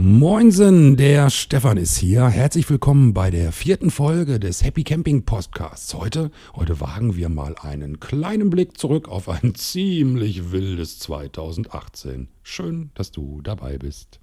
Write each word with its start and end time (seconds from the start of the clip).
Moinsen, 0.00 0.96
der 0.96 1.28
Stefan 1.28 1.76
ist 1.76 1.96
hier. 1.96 2.28
Herzlich 2.28 2.70
willkommen 2.70 3.14
bei 3.14 3.32
der 3.32 3.50
vierten 3.50 3.90
Folge 3.90 4.38
des 4.38 4.62
Happy 4.62 4.84
Camping 4.84 5.24
Podcasts. 5.24 5.92
Heute, 5.92 6.30
heute 6.54 6.80
wagen 6.80 7.16
wir 7.16 7.28
mal 7.28 7.56
einen 7.60 7.98
kleinen 7.98 8.48
Blick 8.48 8.78
zurück 8.78 9.08
auf 9.08 9.28
ein 9.28 9.54
ziemlich 9.56 10.52
wildes 10.52 11.00
2018. 11.00 12.28
Schön, 12.44 12.92
dass 12.94 13.10
du 13.10 13.40
dabei 13.42 13.76
bist. 13.76 14.20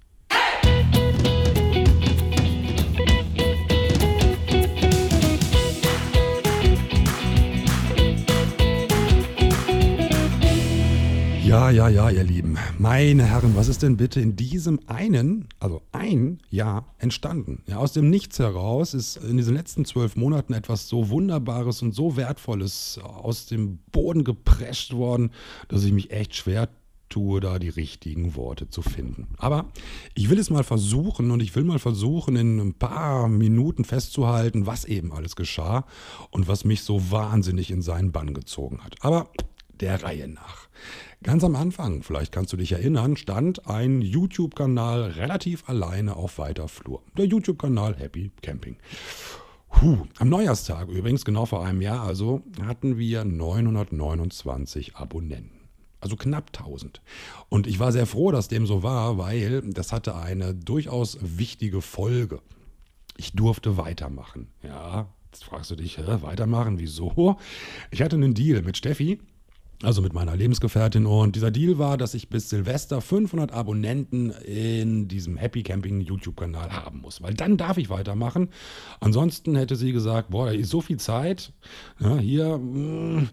Ja, 11.56 11.70
ja, 11.70 11.88
ja, 11.88 12.10
ihr 12.10 12.22
Lieben. 12.22 12.58
Meine 12.78 13.24
Herren, 13.24 13.56
was 13.56 13.68
ist 13.68 13.82
denn 13.82 13.96
bitte 13.96 14.20
in 14.20 14.36
diesem 14.36 14.78
einen, 14.88 15.48
also 15.58 15.80
ein 15.90 16.38
Jahr 16.50 16.94
entstanden? 16.98 17.62
Ja, 17.66 17.78
aus 17.78 17.94
dem 17.94 18.10
Nichts 18.10 18.38
heraus 18.38 18.92
ist 18.92 19.16
in 19.16 19.38
diesen 19.38 19.54
letzten 19.54 19.86
zwölf 19.86 20.16
Monaten 20.16 20.52
etwas 20.52 20.86
so 20.86 21.08
Wunderbares 21.08 21.80
und 21.80 21.94
so 21.94 22.14
Wertvolles 22.14 23.00
aus 23.02 23.46
dem 23.46 23.78
Boden 23.90 24.22
geprescht 24.22 24.92
worden, 24.92 25.30
dass 25.68 25.82
ich 25.84 25.94
mich 25.94 26.10
echt 26.10 26.36
schwer 26.36 26.68
tue, 27.08 27.40
da 27.40 27.58
die 27.58 27.70
richtigen 27.70 28.34
Worte 28.34 28.68
zu 28.68 28.82
finden. 28.82 29.28
Aber 29.38 29.64
ich 30.14 30.28
will 30.28 30.38
es 30.38 30.50
mal 30.50 30.62
versuchen 30.62 31.30
und 31.30 31.40
ich 31.40 31.56
will 31.56 31.64
mal 31.64 31.78
versuchen, 31.78 32.36
in 32.36 32.60
ein 32.60 32.74
paar 32.74 33.28
Minuten 33.28 33.84
festzuhalten, 33.84 34.66
was 34.66 34.84
eben 34.84 35.10
alles 35.10 35.36
geschah 35.36 35.86
und 36.30 36.48
was 36.48 36.66
mich 36.66 36.82
so 36.82 37.10
wahnsinnig 37.10 37.70
in 37.70 37.80
seinen 37.80 38.12
Bann 38.12 38.34
gezogen 38.34 38.84
hat. 38.84 38.96
Aber 39.00 39.30
der 39.80 40.02
Reihe 40.02 40.28
nach. 40.28 40.68
Ganz 41.22 41.42
am 41.44 41.56
Anfang, 41.56 42.02
vielleicht 42.02 42.32
kannst 42.32 42.52
du 42.52 42.56
dich 42.56 42.72
erinnern, 42.72 43.16
stand 43.16 43.66
ein 43.66 44.00
YouTube-Kanal 44.00 45.02
relativ 45.12 45.68
alleine 45.68 46.16
auf 46.16 46.38
weiter 46.38 46.68
Flur. 46.68 47.02
Der 47.16 47.26
YouTube-Kanal 47.26 47.96
Happy 47.96 48.30
Camping. 48.42 48.76
Puh, 49.70 50.06
am 50.18 50.28
Neujahrstag 50.28 50.88
übrigens, 50.88 51.24
genau 51.24 51.46
vor 51.46 51.64
einem 51.64 51.82
Jahr 51.82 52.02
also, 52.02 52.42
hatten 52.62 52.96
wir 52.98 53.24
929 53.24 54.96
Abonnenten. 54.96 55.68
Also 56.00 56.16
knapp 56.16 56.50
1000. 56.56 57.00
Und 57.48 57.66
ich 57.66 57.78
war 57.78 57.92
sehr 57.92 58.06
froh, 58.06 58.30
dass 58.30 58.48
dem 58.48 58.66
so 58.66 58.82
war, 58.82 59.18
weil 59.18 59.62
das 59.62 59.92
hatte 59.92 60.14
eine 60.14 60.54
durchaus 60.54 61.18
wichtige 61.20 61.82
Folge. 61.82 62.40
Ich 63.16 63.32
durfte 63.32 63.76
weitermachen. 63.76 64.48
Ja, 64.62 65.08
jetzt 65.32 65.44
fragst 65.44 65.70
du 65.70 65.76
dich, 65.76 65.98
hä, 65.98 66.04
weitermachen? 66.20 66.78
Wieso? 66.78 67.36
Ich 67.90 68.02
hatte 68.02 68.16
einen 68.16 68.34
Deal 68.34 68.62
mit 68.62 68.76
Steffi 68.76 69.20
also 69.82 70.02
mit 70.02 70.12
meiner 70.12 70.36
Lebensgefährtin. 70.36 71.06
Und 71.06 71.36
dieser 71.36 71.50
Deal 71.50 71.78
war, 71.78 71.96
dass 71.96 72.14
ich 72.14 72.28
bis 72.28 72.48
Silvester 72.48 73.00
500 73.00 73.52
Abonnenten 73.52 74.30
in 74.30 75.08
diesem 75.08 75.36
Happy 75.36 75.62
Camping 75.62 76.00
YouTube-Kanal 76.00 76.72
haben 76.72 77.00
muss. 77.00 77.22
Weil 77.22 77.34
dann 77.34 77.56
darf 77.56 77.76
ich 77.76 77.90
weitermachen. 77.90 78.48
Ansonsten 79.00 79.56
hätte 79.56 79.76
sie 79.76 79.92
gesagt, 79.92 80.30
boah, 80.30 80.46
da 80.46 80.52
ist 80.52 80.70
so 80.70 80.80
viel 80.80 80.98
Zeit. 80.98 81.52
Ja, 82.00 82.16
hier, 82.18 82.58
mh. 82.58 83.20
Mm. 83.20 83.28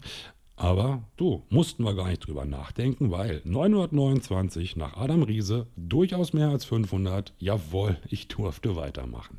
aber 0.56 1.02
du, 1.16 1.42
mussten 1.48 1.82
wir 1.84 1.94
gar 1.94 2.08
nicht 2.08 2.26
drüber 2.26 2.44
nachdenken, 2.44 3.10
weil 3.10 3.40
929 3.44 4.76
nach 4.76 4.96
Adam 4.96 5.22
Riese, 5.22 5.66
durchaus 5.76 6.32
mehr 6.32 6.50
als 6.50 6.64
500, 6.64 7.32
jawohl, 7.38 7.96
ich 8.08 8.28
durfte 8.28 8.76
weitermachen. 8.76 9.38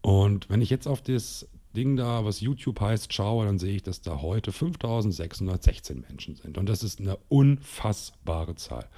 Und 0.00 0.48
wenn 0.48 0.62
ich 0.62 0.70
jetzt 0.70 0.86
auf 0.86 1.02
das 1.02 1.48
Ding 1.74 1.96
da, 1.96 2.24
was 2.24 2.40
YouTube 2.40 2.80
heißt, 2.80 3.12
schaue, 3.12 3.46
dann 3.46 3.58
sehe 3.58 3.76
ich, 3.76 3.82
dass 3.82 4.00
da 4.00 4.20
heute 4.20 4.52
5616 4.52 6.04
Menschen 6.08 6.34
sind. 6.34 6.58
Und 6.58 6.68
das 6.68 6.82
ist 6.82 7.00
eine 7.00 7.18
unfassbare 7.28 8.54
Zahl. 8.56 8.88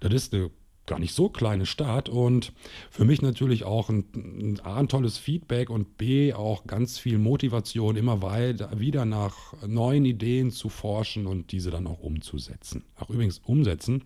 Das 0.00 0.12
ist 0.12 0.34
eine 0.34 0.50
gar 0.88 0.98
nicht 0.98 1.14
so 1.14 1.28
kleine 1.28 1.66
Stadt 1.66 2.08
und 2.08 2.52
für 2.90 3.04
mich 3.04 3.22
natürlich 3.22 3.64
auch 3.64 3.90
ein, 3.90 4.58
A, 4.64 4.76
ein 4.76 4.88
tolles 4.88 5.18
Feedback 5.18 5.70
und 5.70 5.98
B, 5.98 6.32
auch 6.32 6.66
ganz 6.66 6.98
viel 6.98 7.18
Motivation, 7.18 7.94
immer 7.94 8.22
weiter 8.22 8.70
wieder 8.80 9.04
nach 9.04 9.54
neuen 9.66 10.04
Ideen 10.04 10.50
zu 10.50 10.68
forschen 10.68 11.26
und 11.26 11.52
diese 11.52 11.70
dann 11.70 11.86
auch 11.86 12.00
umzusetzen. 12.00 12.84
Ach, 12.96 13.10
übrigens, 13.10 13.38
umsetzen, 13.44 14.02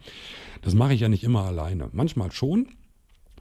das 0.60 0.74
mache 0.74 0.92
ich 0.94 1.00
ja 1.00 1.08
nicht 1.08 1.24
immer 1.24 1.44
alleine. 1.44 1.88
Manchmal 1.92 2.32
schon, 2.32 2.66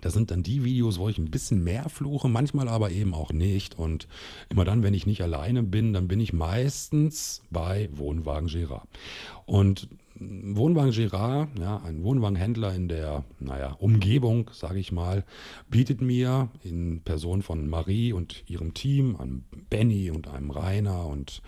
das 0.02 0.14
sind 0.14 0.32
dann 0.32 0.44
die 0.44 0.64
Videos, 0.64 1.00
wo 1.00 1.10
ich 1.10 1.18
ein 1.18 1.32
bisschen 1.32 1.64
mehr 1.64 1.88
fluche, 1.90 2.28
manchmal 2.28 2.68
aber 2.68 2.92
eben 2.92 3.14
auch 3.14 3.32
nicht. 3.32 3.78
Und 3.78 4.08
immer 4.50 4.66
dann, 4.66 4.84
wenn 4.84 4.94
ich 4.94 5.06
nicht 5.06 5.22
alleine 5.22 5.64
bin, 5.64 5.94
dann 5.94 6.08
bin 6.08 6.20
ich 6.20 6.34
meistens 6.34 7.42
bei 7.50 7.90
Wohnwagen 7.94 8.50
Girard. 8.50 8.88
Und 9.46 9.88
Wohnwagen 10.20 10.92
Girard, 10.92 11.50
ja, 11.60 11.78
ein 11.84 12.04
Wohnwagenhändler 12.04 12.76
in 12.76 12.88
der, 12.88 13.24
naja, 13.40 13.76
Umgebung, 13.80 14.52
sage 14.54 14.80
ich 14.80 14.92
mal, 14.92 15.24
bietet 15.70 16.02
mir 16.02 16.50
in 16.64 17.02
Person 17.02 17.42
von 17.42 17.68
Marie 17.68 18.14
und 18.14 18.44
ihrem 18.48 18.74
Team, 18.74 19.16
einem 19.16 19.44
Benny 19.70 20.12
und 20.12 20.28
einem 20.28 20.52
Rainer 20.52 21.08
und 21.08 21.42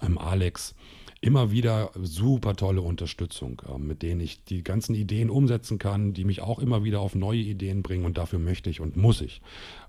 einem 0.00 0.18
Alex, 0.18 0.74
immer 1.20 1.50
wieder 1.50 1.90
super 2.00 2.56
tolle 2.56 2.82
Unterstützung, 2.82 3.62
äh, 3.68 3.78
mit 3.78 4.02
denen 4.02 4.20
ich 4.20 4.44
die 4.44 4.64
ganzen 4.64 4.94
Ideen 4.94 5.30
umsetzen 5.30 5.78
kann, 5.78 6.14
die 6.14 6.24
mich 6.24 6.40
auch 6.40 6.58
immer 6.58 6.84
wieder 6.84 7.00
auf 7.00 7.14
neue 7.14 7.40
Ideen 7.40 7.82
bringen. 7.82 8.04
Und 8.04 8.18
dafür 8.18 8.38
möchte 8.38 8.70
ich 8.70 8.80
und 8.80 8.96
muss 8.96 9.20
ich 9.20 9.42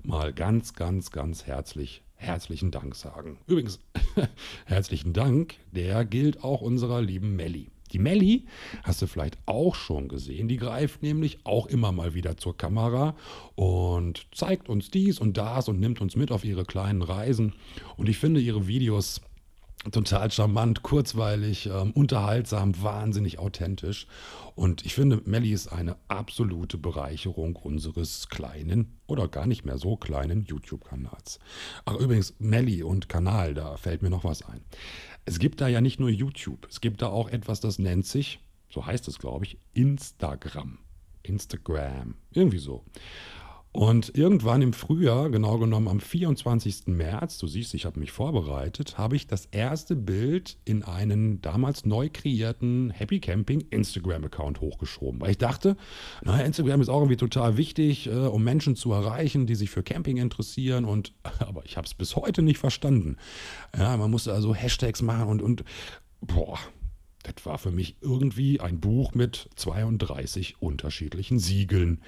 mal 0.04 0.34
ganz, 0.34 0.74
ganz, 0.74 1.12
ganz 1.12 1.46
herzlich 1.46 2.04
herzlichen 2.16 2.70
Dank 2.70 2.96
sagen. 2.96 3.40
Übrigens, 3.48 3.80
herzlichen 4.66 5.14
Dank, 5.14 5.56
der 5.72 6.06
gilt 6.06 6.44
auch 6.44 6.62
unserer 6.62 7.02
lieben 7.02 7.36
Melli. 7.36 7.70
Die 7.92 8.00
Melli 8.00 8.46
hast 8.84 9.02
du 9.02 9.08
vielleicht 9.08 9.38
auch 9.46 9.76
schon 9.76 10.08
gesehen. 10.08 10.48
Die 10.48 10.58
greift 10.58 11.02
nämlich 11.04 11.40
auch 11.44 11.66
immer 11.66 11.92
mal 11.92 12.14
wieder 12.14 12.38
zur 12.38 12.56
Kamera 12.56 13.16
und 13.56 14.28
zeigt 14.34 14.70
uns 14.70 14.92
dies 14.92 15.20
und 15.20 15.36
das 15.36 15.68
und 15.68 15.80
nimmt 15.80 16.00
uns 16.00 16.16
mit 16.16 16.32
auf 16.32 16.46
ihre 16.46 16.64
kleinen 16.64 17.02
Reisen. 17.02 17.54
Und 17.98 18.08
ich 18.08 18.18
finde 18.18 18.40
ihre 18.40 18.68
Videos 18.68 19.22
total 19.92 20.30
charmant, 20.30 20.84
kurzweilig, 20.84 21.68
ähm, 21.68 21.92
unterhaltsam, 21.92 22.82
wahnsinnig 22.82 23.40
authentisch. 23.40 24.06
Und 24.56 24.86
ich 24.86 24.94
finde, 24.94 25.22
Melli 25.26 25.52
ist 25.52 25.70
eine 25.70 25.96
absolute 26.08 26.78
Bereicherung 26.78 27.56
unseres 27.56 28.30
kleinen 28.30 29.00
oder 29.08 29.28
gar 29.28 29.48
nicht 29.48 29.66
mehr 29.66 29.78
so 29.78 29.98
kleinen 29.98 30.46
YouTube-Kanals. 30.46 31.40
Ach, 31.86 31.96
übrigens, 31.96 32.36
Melli 32.38 32.84
und 32.84 33.10
Kanal, 33.10 33.54
da 33.54 33.78
fällt 33.78 34.04
mir 34.04 34.10
noch 34.10 34.24
was 34.24 34.44
ein. 34.44 34.62
Es 35.26 35.40
gibt 35.40 35.62
da 35.62 35.68
ja 35.68 35.82
nicht 35.82 36.00
nur 36.00 36.10
YouTube, 36.10 36.68
es 36.70 36.82
gibt 36.82 37.02
da 37.02 37.08
auch 37.08 37.30
etwas, 37.30 37.60
das 37.60 37.80
nennt 37.80 38.06
sich, 38.06 38.40
so 38.70 38.86
heißt 38.86 39.08
es, 39.08 39.20
glaube 39.20 39.46
ich, 39.46 39.58
Instagram. 39.74 40.80
Instagram, 41.24 42.16
irgendwie 42.32 42.58
so. 42.58 42.84
Und 43.74 44.18
irgendwann 44.18 44.62
im 44.62 44.74
Frühjahr, 44.74 45.30
genau 45.30 45.58
genommen 45.58 45.88
am 45.88 46.02
24. 46.02 46.88
März, 46.88 47.38
du 47.38 47.48
siehst, 47.48 47.74
ich 47.74 47.86
habe 47.86 48.02
mich 48.02 48.12
vorbereitet, 48.12 48.98
habe 48.98 49.16
ich 49.16 49.28
das 49.28 49.46
erste 49.46 49.96
Bild 49.96 50.58
in 50.66 50.84
einen 50.84 51.42
damals 51.42 51.86
neu 51.86 52.10
kreierten 52.12 52.90
Happy 52.90 53.22
Camping 53.22 53.62
Instagram-Account 53.70 54.60
hochgeschoben. 54.60 55.22
Weil 55.22 55.32
ich 55.32 55.38
dachte, 55.38 55.78
naja, 56.22 56.44
Instagram 56.44 56.82
ist 56.82 56.90
auch 56.90 57.00
irgendwie 57.00 57.16
total 57.16 57.56
wichtig, 57.56 58.08
äh, 58.08 58.12
um 58.12 58.44
Menschen 58.44 58.76
zu 58.76 58.92
erreichen, 58.92 59.48
die 59.48 59.56
sich 59.56 59.70
für 59.70 59.84
Camping 59.84 60.18
interessieren. 60.18 60.84
Und 60.84 61.14
aber 61.40 61.64
ich 61.64 61.78
habe 61.78 61.88
es 61.88 61.94
bis 61.94 62.18
heute 62.18 62.42
nicht 62.42 62.58
verstanden. 62.58 63.16
Ja, 63.78 63.96
man 63.96 64.12
musste 64.12 64.34
also 64.34 64.54
Hashtags 64.54 65.02
machen 65.02 65.30
und, 65.30 65.42
und 65.42 65.64
boah, 66.20 66.60
das 67.24 67.46
war 67.46 67.58
für 67.58 67.72
mich 67.72 67.96
irgendwie 68.02 68.60
ein 68.60 68.80
Buch 68.80 69.14
mit 69.14 69.50
32 69.56 70.62
unterschiedlichen 70.62 71.40
Siegeln. 71.40 72.02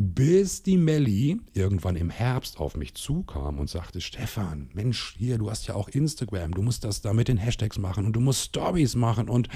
Bis 0.00 0.62
die 0.62 0.76
Melli 0.76 1.40
irgendwann 1.54 1.96
im 1.96 2.08
Herbst 2.08 2.60
auf 2.60 2.76
mich 2.76 2.94
zukam 2.94 3.58
und 3.58 3.68
sagte, 3.68 4.00
Stefan, 4.00 4.70
Mensch, 4.72 5.16
hier, 5.18 5.38
du 5.38 5.50
hast 5.50 5.66
ja 5.66 5.74
auch 5.74 5.88
Instagram, 5.88 6.52
du 6.52 6.62
musst 6.62 6.84
das 6.84 7.00
da 7.00 7.12
mit 7.12 7.26
den 7.26 7.36
Hashtags 7.36 7.78
machen 7.78 8.06
und 8.06 8.12
du 8.12 8.20
musst 8.20 8.44
Stories 8.44 8.94
machen. 8.94 9.28
Und 9.28 9.48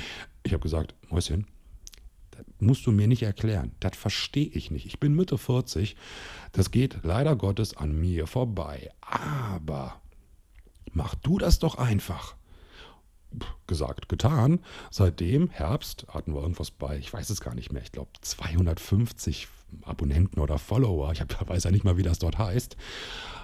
ich 0.42 0.52
habe 0.52 0.64
gesagt, 0.64 0.96
Mäuschen, 1.10 1.46
das 2.32 2.44
musst 2.58 2.84
du 2.86 2.90
mir 2.90 3.06
nicht 3.06 3.22
erklären. 3.22 3.76
Das 3.78 3.96
verstehe 3.96 4.48
ich 4.48 4.72
nicht. 4.72 4.84
Ich 4.84 4.98
bin 4.98 5.14
Mitte 5.14 5.38
40. 5.38 5.94
Das 6.50 6.72
geht 6.72 6.98
leider 7.04 7.36
Gottes 7.36 7.76
an 7.76 7.92
mir 7.92 8.26
vorbei. 8.26 8.90
Aber 9.00 10.02
mach 10.90 11.14
du 11.14 11.38
das 11.38 11.60
doch 11.60 11.76
einfach 11.76 12.34
gesagt, 13.66 14.08
getan. 14.08 14.60
Seitdem, 14.90 15.50
Herbst, 15.50 16.06
hatten 16.08 16.34
wir 16.34 16.42
irgendwas 16.42 16.70
bei, 16.70 16.98
ich 16.98 17.12
weiß 17.12 17.30
es 17.30 17.40
gar 17.40 17.54
nicht 17.54 17.72
mehr, 17.72 17.82
ich 17.82 17.92
glaube 17.92 18.10
250 18.20 19.48
Abonnenten 19.82 20.40
oder 20.40 20.58
Follower, 20.58 21.12
ich 21.12 21.20
hab, 21.20 21.48
weiß 21.48 21.64
ja 21.64 21.70
nicht 21.70 21.84
mal, 21.84 21.96
wie 21.96 22.02
das 22.02 22.18
dort 22.18 22.38
heißt, 22.38 22.76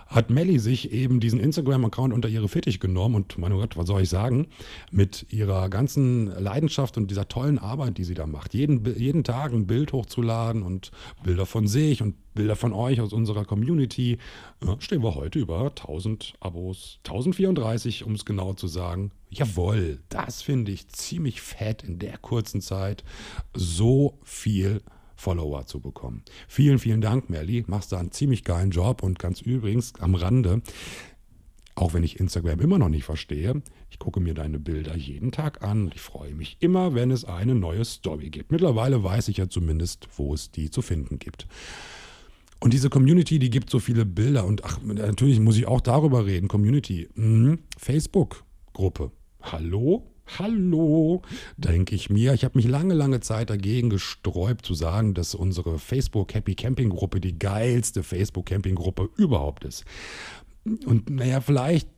hat 0.08 0.30
Melly 0.30 0.58
sich 0.58 0.90
eben 0.90 1.20
diesen 1.20 1.38
Instagram-Account 1.38 2.14
unter 2.14 2.28
ihre 2.28 2.48
Fittich 2.48 2.80
genommen 2.80 3.14
und 3.14 3.36
mein 3.38 3.52
Gott, 3.52 3.76
was 3.76 3.86
soll 3.86 4.02
ich 4.02 4.08
sagen, 4.08 4.48
mit 4.90 5.26
ihrer 5.30 5.68
ganzen 5.68 6.26
Leidenschaft 6.26 6.96
und 6.96 7.10
dieser 7.10 7.28
tollen 7.28 7.58
Arbeit, 7.58 7.98
die 7.98 8.04
sie 8.04 8.14
da 8.14 8.26
macht, 8.26 8.54
jeden, 8.54 8.84
jeden 8.98 9.22
Tag 9.22 9.52
ein 9.52 9.66
Bild 9.66 9.92
hochzuladen 9.92 10.62
und 10.62 10.90
Bilder 11.22 11.44
von 11.44 11.66
sich 11.66 12.00
und 12.00 12.14
Bilder 12.34 12.56
von 12.56 12.72
euch 12.72 13.00
aus 13.00 13.12
unserer 13.12 13.44
Community, 13.44 14.18
stehen 14.78 15.02
wir 15.02 15.14
heute 15.14 15.38
über 15.38 15.66
1000 15.66 16.34
Abos, 16.40 17.00
1034, 17.04 18.04
um 18.04 18.14
es 18.14 18.24
genau 18.24 18.54
zu 18.54 18.66
sagen. 18.66 19.10
Jawohl, 19.28 19.98
das 20.08 20.40
finde 20.40 20.72
ich 20.72 20.88
ziemlich 20.88 21.42
fett 21.42 21.82
in 21.82 21.98
der 21.98 22.16
kurzen 22.16 22.62
Zeit. 22.62 23.04
So 23.54 24.18
viel 24.22 24.80
Follower 25.18 25.66
zu 25.66 25.80
bekommen. 25.80 26.22
Vielen, 26.46 26.78
vielen 26.78 27.00
Dank, 27.00 27.28
Melli. 27.28 27.64
Machst 27.66 27.90
da 27.90 27.98
einen 27.98 28.12
ziemlich 28.12 28.44
geilen 28.44 28.70
Job 28.70 29.02
und 29.02 29.18
ganz 29.18 29.40
übrigens 29.40 29.92
am 29.98 30.14
Rande, 30.14 30.62
auch 31.74 31.92
wenn 31.92 32.04
ich 32.04 32.20
Instagram 32.20 32.60
immer 32.60 32.78
noch 32.78 32.88
nicht 32.88 33.04
verstehe, 33.04 33.60
ich 33.90 33.98
gucke 33.98 34.20
mir 34.20 34.34
deine 34.34 34.60
Bilder 34.60 34.96
jeden 34.96 35.32
Tag 35.32 35.62
an 35.62 35.90
ich 35.92 36.00
freue 36.00 36.34
mich 36.34 36.56
immer, 36.60 36.94
wenn 36.94 37.10
es 37.10 37.24
eine 37.24 37.54
neue 37.56 37.84
Story 37.84 38.30
gibt. 38.30 38.52
Mittlerweile 38.52 39.02
weiß 39.02 39.28
ich 39.28 39.38
ja 39.38 39.48
zumindest, 39.48 40.08
wo 40.16 40.34
es 40.34 40.52
die 40.52 40.70
zu 40.70 40.82
finden 40.82 41.18
gibt. 41.18 41.48
Und 42.60 42.72
diese 42.72 42.88
Community, 42.88 43.40
die 43.40 43.50
gibt 43.50 43.70
so 43.70 43.80
viele 43.80 44.04
Bilder 44.04 44.44
und 44.44 44.64
ach, 44.64 44.80
natürlich 44.82 45.40
muss 45.40 45.56
ich 45.56 45.66
auch 45.66 45.80
darüber 45.80 46.26
reden. 46.26 46.48
Community, 46.48 47.08
mhm. 47.14 47.58
Facebook-Gruppe. 47.76 49.10
Hallo? 49.42 50.04
Hallo, 50.36 51.22
denke 51.56 51.94
ich 51.94 52.10
mir. 52.10 52.34
Ich 52.34 52.44
habe 52.44 52.58
mich 52.58 52.66
lange, 52.66 52.94
lange 52.94 53.20
Zeit 53.20 53.48
dagegen 53.48 53.88
gesträubt 53.88 54.66
zu 54.66 54.74
sagen, 54.74 55.14
dass 55.14 55.34
unsere 55.34 55.78
Facebook 55.78 56.34
Happy 56.34 56.54
Camping 56.54 56.90
Gruppe 56.90 57.20
die 57.20 57.38
geilste 57.38 58.02
Facebook 58.02 58.46
Camping 58.46 58.74
Gruppe 58.74 59.08
überhaupt 59.16 59.64
ist. 59.64 59.84
Und 60.64 61.08
naja, 61.08 61.40
vielleicht, 61.40 61.88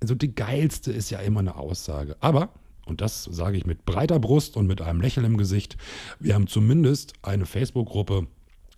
also 0.00 0.14
die 0.14 0.34
geilste 0.34 0.92
ist 0.92 1.10
ja 1.10 1.18
immer 1.18 1.40
eine 1.40 1.56
Aussage. 1.56 2.16
Aber, 2.20 2.50
und 2.86 3.02
das 3.02 3.24
sage 3.24 3.58
ich 3.58 3.66
mit 3.66 3.84
breiter 3.84 4.18
Brust 4.18 4.56
und 4.56 4.66
mit 4.66 4.80
einem 4.80 5.00
Lächeln 5.00 5.26
im 5.26 5.36
Gesicht, 5.36 5.76
wir 6.20 6.34
haben 6.34 6.46
zumindest 6.46 7.12
eine 7.22 7.44
Facebook-Gruppe, 7.44 8.28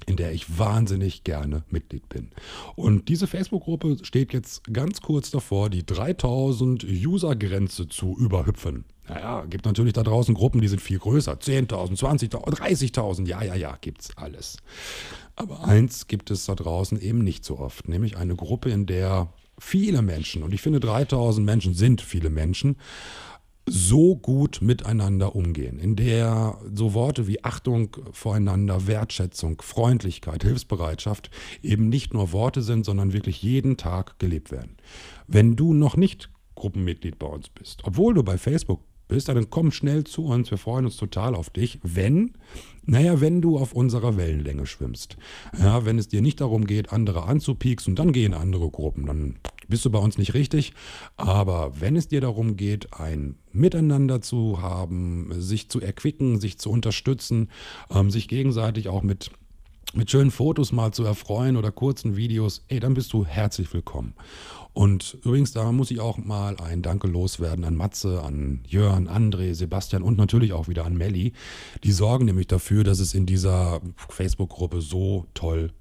in 0.07 0.17
der 0.17 0.33
ich 0.33 0.59
wahnsinnig 0.59 1.25
gerne 1.25 1.65
Mitglied 1.71 2.09
bin. 2.09 2.29
Und 2.77 3.09
diese 3.09 3.27
Facebook-Gruppe 3.27 3.99
steht 4.03 4.33
jetzt 4.33 4.65
ganz 4.73 5.01
kurz 5.01 5.31
davor, 5.31 5.71
die 5.71 5.85
3000 5.85 6.85
User-Grenze 6.85 7.89
zu 7.89 8.17
überhüpfen. 8.17 8.85
Naja, 9.09 9.45
gibt 9.47 9.65
natürlich 9.65 9.95
da 9.95 10.03
draußen 10.03 10.35
Gruppen, 10.35 10.61
die 10.61 10.69
sind 10.69 10.83
viel 10.83 10.99
größer. 10.99 11.33
10.000, 11.33 11.99
20.000, 11.99 12.35
30.000. 12.35 13.27
Ja, 13.27 13.43
ja, 13.43 13.55
ja, 13.55 13.77
gibt's 13.81 14.17
alles. 14.17 14.59
Aber 15.35 15.65
eins 15.65 16.07
gibt 16.09 16.31
es 16.31 16.47
da 16.47 16.55
draußen 16.55 17.01
eben 17.01 17.25
nicht 17.25 17.45
so 17.45 17.59
oft, 17.59 17.89
nämlich 17.89 18.17
eine 18.17 18.35
Gruppe, 18.35 18.71
in 18.71 18.87
der 18.87 19.33
viele 19.59 20.03
Menschen, 20.03 20.43
und 20.43 20.53
ich 20.53 20.61
finde 20.61 20.81
3000 20.81 21.45
Menschen 21.45 21.75
sind 21.75 22.01
viele 22.01 22.31
Menschen, 22.31 22.77
so 23.71 24.17
gut 24.17 24.61
miteinander 24.63 25.35
umgehen, 25.35 25.79
in 25.79 25.97
der 25.97 26.59
so 26.75 26.95
Worte 26.95 27.27
wie 27.27 27.45
Achtung 27.45 27.97
voreinander, 28.13 28.87
Wertschätzung, 28.87 29.61
Freundlichkeit, 29.63 30.43
Hilfsbereitschaft 30.43 31.31
eben 31.63 31.89
nicht 31.89 32.15
nur 32.15 32.33
Worte 32.33 32.63
sind, 32.63 32.85
sondern 32.85 33.13
wirklich 33.13 33.43
jeden 33.43 33.77
Tag 33.77 34.19
gelebt 34.19 34.51
werden. 34.51 34.77
Wenn 35.27 35.57
du 35.57 35.75
noch 35.75 35.97
nicht 35.97 36.31
Gruppenmitglied 36.55 37.19
bei 37.19 37.27
uns 37.27 37.49
bist, 37.49 37.83
obwohl 37.85 38.15
du 38.15 38.23
bei 38.23 38.37
Facebook 38.37 38.81
bist, 39.09 39.29
dann 39.29 39.51
komm 39.51 39.73
schnell 39.73 40.05
zu 40.05 40.25
uns. 40.25 40.51
Wir 40.51 40.59
freuen 40.59 40.85
uns 40.85 40.97
total 40.97 41.35
auf 41.35 41.51
dich, 41.51 41.81
wenn, 41.83 42.35
naja, 42.85 43.21
wenn 43.21 43.41
du 43.41 43.59
auf 43.59 43.73
unserer 43.73 44.17
Wellenlänge 44.17 44.67
schwimmst. 44.67 45.17
Ja, 45.59 45.85
wenn 45.85 45.99
es 45.99 46.09
dir 46.09 46.23
nicht 46.23 46.41
darum 46.41 46.67
geht, 46.67 46.93
andere 46.93 47.25
anzupieksen, 47.25 47.97
dann 47.97 48.13
geh 48.13 48.25
in 48.25 48.35
andere 48.35 48.71
Gruppen. 48.71 49.07
Dann 49.07 49.37
bist 49.69 49.85
du 49.85 49.91
bei 49.91 49.99
uns 49.99 50.19
nicht 50.19 50.35
richtig. 50.35 50.73
Aber 51.17 51.73
wenn 51.81 51.97
es 51.97 52.09
dir 52.09 52.21
darum 52.21 52.57
geht, 52.57 52.95
ein 52.95 53.37
Miteinander 53.53 54.21
zu 54.21 54.61
haben, 54.63 55.31
sich 55.39 55.69
zu 55.69 55.81
erquicken, 55.81 56.41
sich 56.41 56.59
zu 56.59 56.71
unterstützen, 56.71 57.51
ähm, 57.91 58.11
sich 58.11 58.29
gegenseitig 58.29 58.89
auch 58.89 59.03
mit 59.03 59.31
mit 59.95 60.11
schönen 60.11 60.31
Fotos 60.31 60.71
mal 60.71 60.93
zu 60.93 61.03
erfreuen 61.05 61.57
oder 61.57 61.73
kurzen 61.73 62.15
Videos, 62.15 62.63
ey, 62.69 62.79
dann 62.79 62.93
bist 62.93 63.13
du 63.15 63.25
herzlich 63.25 63.73
willkommen. 63.73 64.13
Und 64.79 65.19
übrigens, 65.25 65.51
da 65.51 65.73
muss 65.73 65.91
ich 65.91 65.99
auch 65.99 66.19
mal 66.19 66.57
ein 66.59 66.83
Danke 66.83 67.09
loswerden 67.09 67.65
an 67.65 67.75
Matze, 67.75 68.23
an 68.23 68.61
Jörn, 68.65 69.09
André, 69.09 69.53
Sebastian 69.53 70.05
und 70.05 70.17
natürlich 70.17 70.53
auch 70.53 70.69
wieder 70.69 70.85
an 70.85 70.97
Melli. 70.97 71.33
Die 71.83 71.91
sorgen 71.91 72.27
nämlich 72.27 72.47
dafür, 72.47 72.85
dass 72.85 73.01
es 73.01 73.13
in 73.13 73.27
dieser 73.27 73.81
Facebook-Gruppe 74.09 74.81
so 74.81 75.27
toll 75.35 75.73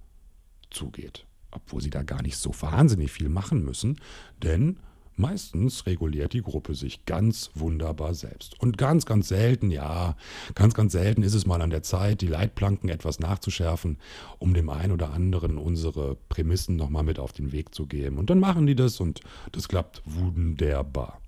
zugeht. 0.71 1.27
Obwohl 1.51 1.79
sie 1.79 1.91
da 1.91 2.01
gar 2.01 2.23
nicht 2.23 2.37
so 2.37 2.51
wahnsinnig 2.59 3.11
viel 3.11 3.29
machen 3.29 3.63
müssen, 3.63 4.01
denn 4.41 4.79
Meistens 5.19 5.87
reguliert 5.87 6.33
die 6.33 6.43
Gruppe 6.43 6.75
sich 6.75 7.03
ganz 7.05 7.49
wunderbar 7.55 8.13
selbst. 8.13 8.59
Und 8.61 8.77
ganz, 8.77 9.07
ganz 9.07 9.27
selten, 9.27 9.71
ja, 9.71 10.15
ganz, 10.53 10.75
ganz 10.75 10.91
selten 10.91 11.23
ist 11.23 11.33
es 11.33 11.47
mal 11.47 11.59
an 11.63 11.71
der 11.71 11.81
Zeit, 11.81 12.21
die 12.21 12.27
Leitplanken 12.27 12.89
etwas 12.89 13.19
nachzuschärfen, 13.19 13.97
um 14.37 14.53
dem 14.53 14.69
einen 14.69 14.91
oder 14.91 15.11
anderen 15.11 15.57
unsere 15.57 16.17
Prämissen 16.29 16.75
nochmal 16.75 17.01
mit 17.01 17.17
auf 17.17 17.33
den 17.33 17.51
Weg 17.51 17.73
zu 17.73 17.87
geben. 17.87 18.19
Und 18.19 18.29
dann 18.29 18.39
machen 18.39 18.67
die 18.67 18.75
das 18.75 18.99
und 18.99 19.21
das 19.53 19.67
klappt 19.67 20.03
wunderbar. 20.05 21.19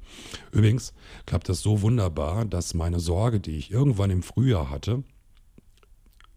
Übrigens 0.52 0.94
klappt 1.26 1.50
das 1.50 1.62
so 1.62 1.82
wunderbar, 1.82 2.46
dass 2.46 2.76
meine 2.76 3.00
Sorge, 3.00 3.40
die 3.40 3.58
ich 3.58 3.72
irgendwann 3.72 4.12
im 4.12 4.22
Frühjahr 4.22 4.70
hatte, 4.70 5.04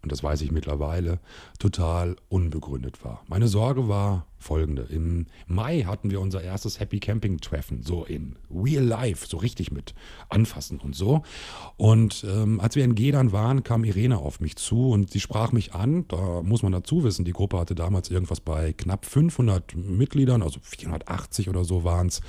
und 0.02 0.10
das 0.10 0.22
weiß 0.22 0.40
ich 0.40 0.50
mittlerweile, 0.50 1.20
total 1.58 2.16
unbegründet 2.28 3.04
war. 3.04 3.22
Meine 3.28 3.46
Sorge 3.46 3.88
war 3.88 4.26
folgende. 4.42 4.82
Im 4.82 5.26
Mai 5.46 5.82
hatten 5.82 6.10
wir 6.10 6.20
unser 6.20 6.42
erstes 6.42 6.78
Happy 6.80 7.00
Camping 7.00 7.38
Treffen, 7.38 7.82
so 7.82 8.04
in 8.04 8.36
real 8.50 8.84
life, 8.84 9.26
so 9.26 9.38
richtig 9.38 9.72
mit 9.72 9.94
anfassen 10.28 10.78
und 10.80 10.94
so. 10.94 11.22
Und 11.76 12.24
ähm, 12.28 12.60
als 12.60 12.76
wir 12.76 12.84
in 12.84 12.94
Gedern 12.94 13.32
waren, 13.32 13.62
kam 13.62 13.84
Irene 13.84 14.18
auf 14.18 14.40
mich 14.40 14.56
zu 14.56 14.90
und 14.90 15.10
sie 15.10 15.20
sprach 15.20 15.52
mich 15.52 15.74
an. 15.74 16.06
Da 16.08 16.42
muss 16.42 16.62
man 16.62 16.72
dazu 16.72 17.04
wissen, 17.04 17.24
die 17.24 17.32
Gruppe 17.32 17.58
hatte 17.58 17.74
damals 17.74 18.10
irgendwas 18.10 18.40
bei 18.40 18.72
knapp 18.72 19.06
500 19.06 19.74
Mitgliedern, 19.76 20.42
also 20.42 20.60
480 20.60 21.48
oder 21.48 21.64
so 21.64 21.84
waren 21.84 22.08
es. 22.08 22.20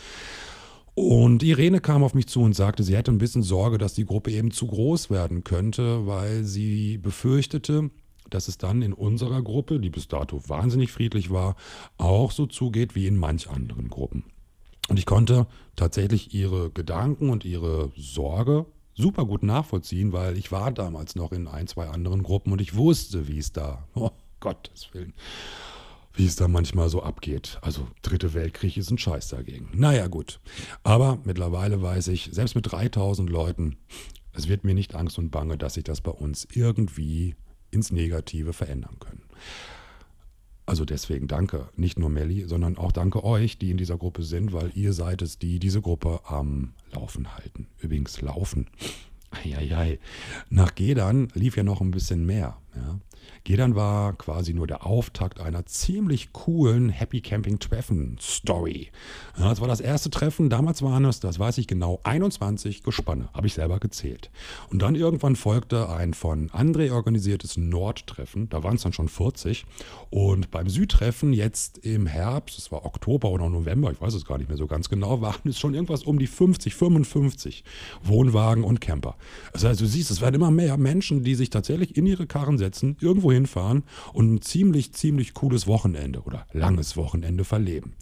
Und 0.95 1.42
Irene 1.42 1.81
kam 1.81 2.04
auf 2.04 2.13
mich 2.13 2.27
zu 2.27 2.42
und 2.42 2.54
sagte, 2.54 2.83
sie 2.83 2.95
hätte 2.95 3.12
ein 3.12 3.18
bisschen 3.18 3.42
Sorge, 3.42 3.80
dass 3.80 3.95
die 3.95 4.06
Gruppe 4.06 4.31
eben 4.31 4.51
zu 4.51 4.68
groß 4.68 5.09
werden 5.09 5.44
könnte, 5.44 6.06
weil 6.06 6.44
sie 6.44 7.00
befürchtete, 7.00 7.89
dass 8.33 8.47
es 8.47 8.57
dann 8.57 8.81
in 8.81 8.94
unserer 8.94 9.41
Gruppe, 9.41 9.80
die 9.80 9.89
bis 9.89 10.07
dato 10.07 10.41
wahnsinnig 10.47 10.91
friedlich 10.91 11.30
war, 11.30 11.56
auch 11.97 12.31
so 12.31 12.45
zugeht 12.45 12.95
wie 12.95 13.07
in 13.07 13.18
manch 13.18 13.50
anderen 13.50 13.89
Gruppen. 13.89 14.24
Und 14.89 14.97
ich 14.97 15.06
konnte 15.06 15.47
tatsächlich 15.75 16.33
ihre 16.33 16.69
Gedanken 16.69 17.30
und 17.30 17.45
ihre 17.45 17.91
Sorge 17.95 18.65
super 18.95 19.25
gut 19.25 19.44
nachvollziehen, 19.44 20.13
weil 20.13 20.38
ich 20.38 20.51
war 20.51 20.71
damals 20.71 21.15
noch 21.15 21.31
in 21.31 21.47
ein, 21.47 21.68
zwei 21.68 21.88
anderen 21.88 22.24
Gruppen 22.24 22.51
und 22.51 22.62
ich 22.62 22.75
wusste, 22.75 23.27
wie 23.27 23.38
es 23.38 23.51
da, 23.51 23.88
oh 23.95 24.12
Gottes 24.39 24.89
Willen, 24.94 25.13
wie 26.13 26.25
es 26.25 26.35
da 26.35 26.47
manchmal 26.47 26.89
so 26.89 27.01
abgeht. 27.01 27.59
Also 27.62 27.88
dritte 28.01 28.33
Weltkrieg 28.33 28.77
ist 28.77 28.91
ein 28.91 28.97
Scheiß 28.97 29.30
dagegen. 29.30 29.69
Naja 29.74 30.07
gut, 30.07 30.39
aber 30.83 31.19
mittlerweile 31.24 31.81
weiß 31.81 32.09
ich, 32.09 32.30
selbst 32.31 32.56
mit 32.56 32.71
3000 32.71 33.30
Leuten, 33.30 33.77
es 34.33 34.47
wird 34.47 34.63
mir 34.63 34.74
nicht 34.74 34.95
Angst 34.95 35.18
und 35.18 35.30
Bange, 35.30 35.57
dass 35.57 35.75
sich 35.75 35.83
das 35.83 36.01
bei 36.01 36.12
uns 36.12 36.47
irgendwie 36.51 37.35
ins 37.73 37.91
Negative 37.91 38.53
verändern 38.53 38.97
können. 38.99 39.23
Also 40.65 40.85
deswegen 40.85 41.27
danke, 41.27 41.68
nicht 41.75 41.99
nur 41.99 42.09
Melli, 42.09 42.45
sondern 42.47 42.77
auch 42.77 42.94
danke 42.94 43.23
euch, 43.23 43.57
die 43.57 43.71
in 43.71 43.77
dieser 43.77 43.97
Gruppe 43.97 44.23
sind, 44.23 44.53
weil 44.53 44.71
ihr 44.75 44.94
seid 44.94 45.21
es, 45.21 45.37
die 45.37 45.59
diese 45.59 45.81
Gruppe 45.81 46.21
am 46.25 46.73
Laufen 46.94 47.35
halten. 47.35 47.68
Übrigens 47.80 48.21
laufen. 48.21 48.68
Eieiei. 49.31 49.99
Nach 50.49 50.73
Gedern 50.73 51.27
lief 51.33 51.57
ja 51.57 51.63
noch 51.63 51.81
ein 51.81 51.92
bisschen 51.92 52.25
mehr. 52.25 52.57
Gedern 53.45 53.76
war 53.76 54.14
quasi 54.14 54.54
nur 54.54 54.68
der 54.68 54.85
Auftakt 54.85 55.42
einer 55.42 55.66
ziemlich 55.66 56.31
coolen 56.31 56.88
Happy 56.88 57.19
Camping 57.19 57.59
Treffen 57.59 58.18
Story. 58.21 58.90
Das 59.38 59.59
war 59.59 59.68
das 59.68 59.81
erste 59.81 60.09
Treffen. 60.09 60.50
Damals 60.50 60.81
waren 60.81 61.04
es, 61.04 61.19
das 61.19 61.40
weiß 61.40 61.57
ich 61.57 61.68
genau, 61.68 62.00
21 62.04 62.83
Gespanne. 62.83 63.28
Habe 63.33 63.47
ich 63.47 63.54
selber 63.54 63.80
gezählt. 63.80 64.31
Und 64.69 64.81
dann 64.81 64.95
irgendwann 64.95 65.35
folgte 65.35 65.90
ein 65.90 66.14
von 66.14 66.52
André 66.52 66.94
organisiertes 66.94 67.57
Nordtreffen. 67.57 68.47
Da 68.47 68.64
waren 68.64 68.76
es 68.76 68.83
dann 68.83 68.94
schon 68.94 69.09
40. 69.09 69.66
Und 70.09 70.50
beim 70.50 70.69
Südtreffen 70.69 71.33
jetzt 71.33 71.80
im 71.80 72.07
Herbst, 72.07 72.57
es 72.57 72.71
war 72.71 72.85
Oktober 72.85 73.30
oder 73.30 73.50
November, 73.50 73.92
ich 73.92 74.00
weiß 74.00 74.14
es 74.14 74.23
gar 74.23 74.38
nicht 74.38 74.47
mehr 74.47 74.57
so 74.57 74.68
ganz 74.68 74.88
genau, 74.88 75.19
waren 75.19 75.50
es 75.50 75.59
schon 75.59 75.73
irgendwas 75.73 76.04
um 76.04 76.18
die 76.18 76.28
50, 76.28 76.76
55 76.76 77.66
Wohnwagen 78.04 78.64
und 78.64 78.80
Camper. 78.80 79.18
Also, 79.52 79.68
also 79.68 79.83
du 79.83 79.90
siehst, 79.90 80.12
es 80.12 80.21
werden 80.21 80.35
immer 80.35 80.52
mehr 80.52 80.78
Menschen, 80.78 81.23
die 81.23 81.35
sich 81.35 81.50
tatsächlich 81.50 81.97
in 81.97 82.06
ihre 82.06 82.26
Karren 82.26 82.57
setzen, 82.57 82.95
irgendwo 83.02 83.32
hinfahren 83.33 83.83
und 84.13 84.33
ein 84.33 84.42
ziemlich, 84.42 84.94
ziemlich 84.94 85.33
cooles 85.33 85.68
Wochenende 85.68 86.21
oder 86.21 86.45
langes 86.54 86.97
Wochenende 86.97 87.44
verleben. 87.44 87.94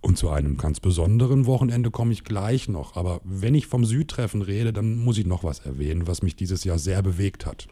Und 0.00 0.18
zu 0.18 0.30
einem 0.30 0.56
ganz 0.56 0.80
besonderen 0.80 1.46
Wochenende 1.46 1.92
komme 1.92 2.12
ich 2.12 2.24
gleich 2.24 2.68
noch. 2.68 2.96
Aber 2.96 3.20
wenn 3.24 3.54
ich 3.54 3.68
vom 3.68 3.84
Südtreffen 3.84 4.42
rede, 4.42 4.72
dann 4.72 4.96
muss 4.96 5.16
ich 5.16 5.26
noch 5.26 5.44
was 5.44 5.60
erwähnen, 5.60 6.08
was 6.08 6.22
mich 6.22 6.34
dieses 6.34 6.64
Jahr 6.64 6.78
sehr 6.78 7.02
bewegt 7.02 7.46
hat. 7.46 7.68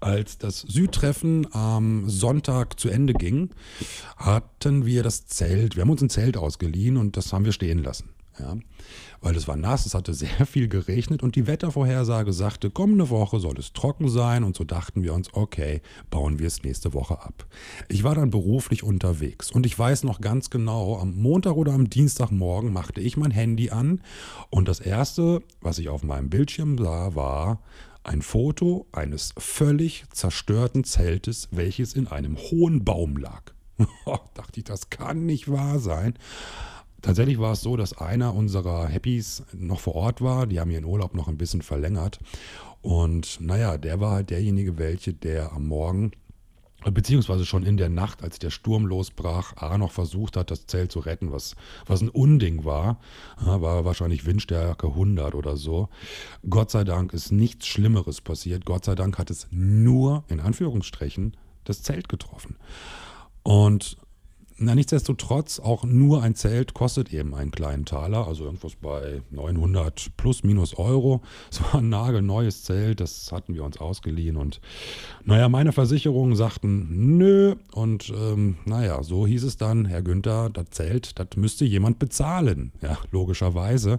Als 0.00 0.38
das 0.38 0.60
Südtreffen 0.60 1.46
am 1.54 2.08
Sonntag 2.08 2.80
zu 2.80 2.88
Ende 2.88 3.12
ging, 3.12 3.50
hatten 4.16 4.86
wir 4.86 5.02
das 5.02 5.26
Zelt, 5.26 5.76
wir 5.76 5.82
haben 5.82 5.90
uns 5.90 6.02
ein 6.02 6.10
Zelt 6.10 6.36
ausgeliehen 6.36 6.96
und 6.96 7.16
das 7.16 7.32
haben 7.32 7.44
wir 7.44 7.52
stehen 7.52 7.84
lassen. 7.84 8.08
Ja 8.38 8.56
weil 9.22 9.36
es 9.36 9.48
war 9.48 9.56
nass, 9.56 9.86
es 9.86 9.94
hatte 9.94 10.12
sehr 10.12 10.44
viel 10.46 10.68
geregnet 10.68 11.22
und 11.22 11.36
die 11.36 11.46
Wettervorhersage 11.46 12.32
sagte, 12.32 12.70
kommende 12.70 13.08
Woche 13.08 13.40
soll 13.40 13.56
es 13.58 13.72
trocken 13.72 14.08
sein 14.08 14.44
und 14.44 14.56
so 14.56 14.64
dachten 14.64 15.02
wir 15.02 15.14
uns, 15.14 15.32
okay, 15.32 15.80
bauen 16.10 16.38
wir 16.38 16.48
es 16.48 16.62
nächste 16.62 16.92
Woche 16.92 17.22
ab. 17.22 17.46
Ich 17.88 18.04
war 18.04 18.14
dann 18.14 18.30
beruflich 18.30 18.82
unterwegs 18.82 19.50
und 19.50 19.64
ich 19.64 19.78
weiß 19.78 20.02
noch 20.02 20.20
ganz 20.20 20.50
genau, 20.50 20.98
am 20.98 21.16
Montag 21.16 21.54
oder 21.54 21.72
am 21.72 21.88
Dienstagmorgen 21.88 22.72
machte 22.72 23.00
ich 23.00 23.16
mein 23.16 23.30
Handy 23.30 23.70
an 23.70 24.02
und 24.50 24.68
das 24.68 24.80
erste, 24.80 25.42
was 25.60 25.78
ich 25.78 25.88
auf 25.88 26.02
meinem 26.02 26.28
Bildschirm 26.28 26.76
sah, 26.76 27.14
war 27.14 27.60
ein 28.04 28.20
Foto 28.20 28.86
eines 28.90 29.32
völlig 29.38 30.04
zerstörten 30.12 30.82
Zeltes, 30.82 31.48
welches 31.52 31.94
in 31.94 32.08
einem 32.08 32.36
hohen 32.36 32.84
Baum 32.84 33.16
lag. 33.16 33.42
Dachte 34.34 34.58
ich, 34.58 34.64
das 34.64 34.90
kann 34.90 35.24
nicht 35.24 35.48
wahr 35.48 35.78
sein. 35.78 36.14
Tatsächlich 37.02 37.38
war 37.38 37.52
es 37.52 37.60
so, 37.60 37.76
dass 37.76 37.98
einer 37.98 38.34
unserer 38.34 38.86
Happys 38.86 39.42
noch 39.52 39.80
vor 39.80 39.96
Ort 39.96 40.22
war. 40.22 40.46
Die 40.46 40.60
haben 40.60 40.70
ihren 40.70 40.84
Urlaub 40.84 41.14
noch 41.14 41.28
ein 41.28 41.36
bisschen 41.36 41.62
verlängert. 41.62 42.20
Und 42.80 43.40
naja, 43.40 43.76
der 43.76 44.00
war 44.00 44.12
halt 44.12 44.30
derjenige, 44.30 44.78
welche, 44.78 45.12
der 45.12 45.52
am 45.52 45.66
Morgen 45.66 46.12
beziehungsweise 46.90 47.46
schon 47.46 47.64
in 47.64 47.76
der 47.76 47.88
Nacht, 47.88 48.22
als 48.22 48.38
der 48.38 48.50
Sturm 48.50 48.86
losbrach, 48.86 49.56
A 49.56 49.78
noch 49.78 49.92
versucht 49.92 50.36
hat, 50.36 50.50
das 50.50 50.66
Zelt 50.66 50.90
zu 50.90 50.98
retten, 51.00 51.30
was, 51.30 51.54
was 51.86 52.00
ein 52.00 52.08
Unding 52.08 52.64
war. 52.64 52.98
War 53.36 53.84
wahrscheinlich 53.84 54.26
Windstärke 54.26 54.88
100 54.88 55.34
oder 55.34 55.56
so. 55.56 55.88
Gott 56.48 56.70
sei 56.70 56.84
Dank 56.84 57.12
ist 57.12 57.30
nichts 57.30 57.66
Schlimmeres 57.66 58.20
passiert. 58.20 58.64
Gott 58.64 58.84
sei 58.84 58.94
Dank 58.94 59.18
hat 59.18 59.30
es 59.30 59.46
nur, 59.50 60.24
in 60.28 60.40
Anführungsstrichen, 60.40 61.36
das 61.64 61.82
Zelt 61.82 62.08
getroffen. 62.08 62.56
Und 63.44 63.96
na, 64.62 64.74
nichtsdestotrotz, 64.74 65.58
auch 65.58 65.84
nur 65.84 66.22
ein 66.22 66.34
Zelt 66.34 66.72
kostet 66.72 67.12
eben 67.12 67.34
einen 67.34 67.50
kleinen 67.50 67.84
Taler, 67.84 68.26
also 68.26 68.44
irgendwas 68.44 68.76
bei 68.76 69.22
900 69.30 70.16
plus 70.16 70.44
minus 70.44 70.74
Euro. 70.74 71.20
Es 71.50 71.60
war 71.60 71.80
ein 71.80 71.88
nagelneues 71.88 72.62
Zelt, 72.62 73.00
das 73.00 73.30
hatten 73.32 73.54
wir 73.54 73.64
uns 73.64 73.78
ausgeliehen 73.78 74.36
und 74.36 74.60
naja, 75.24 75.48
meine 75.48 75.72
Versicherungen 75.72 76.36
sagten 76.36 77.18
nö 77.18 77.56
und 77.72 78.10
ähm, 78.10 78.56
naja, 78.64 79.02
so 79.02 79.26
hieß 79.26 79.44
es 79.44 79.56
dann, 79.56 79.84
Herr 79.84 80.02
Günther, 80.02 80.48
das 80.50 80.70
Zelt, 80.70 81.18
das 81.18 81.28
müsste 81.36 81.64
jemand 81.64 81.98
bezahlen, 81.98 82.72
ja, 82.80 82.96
logischerweise. 83.10 83.98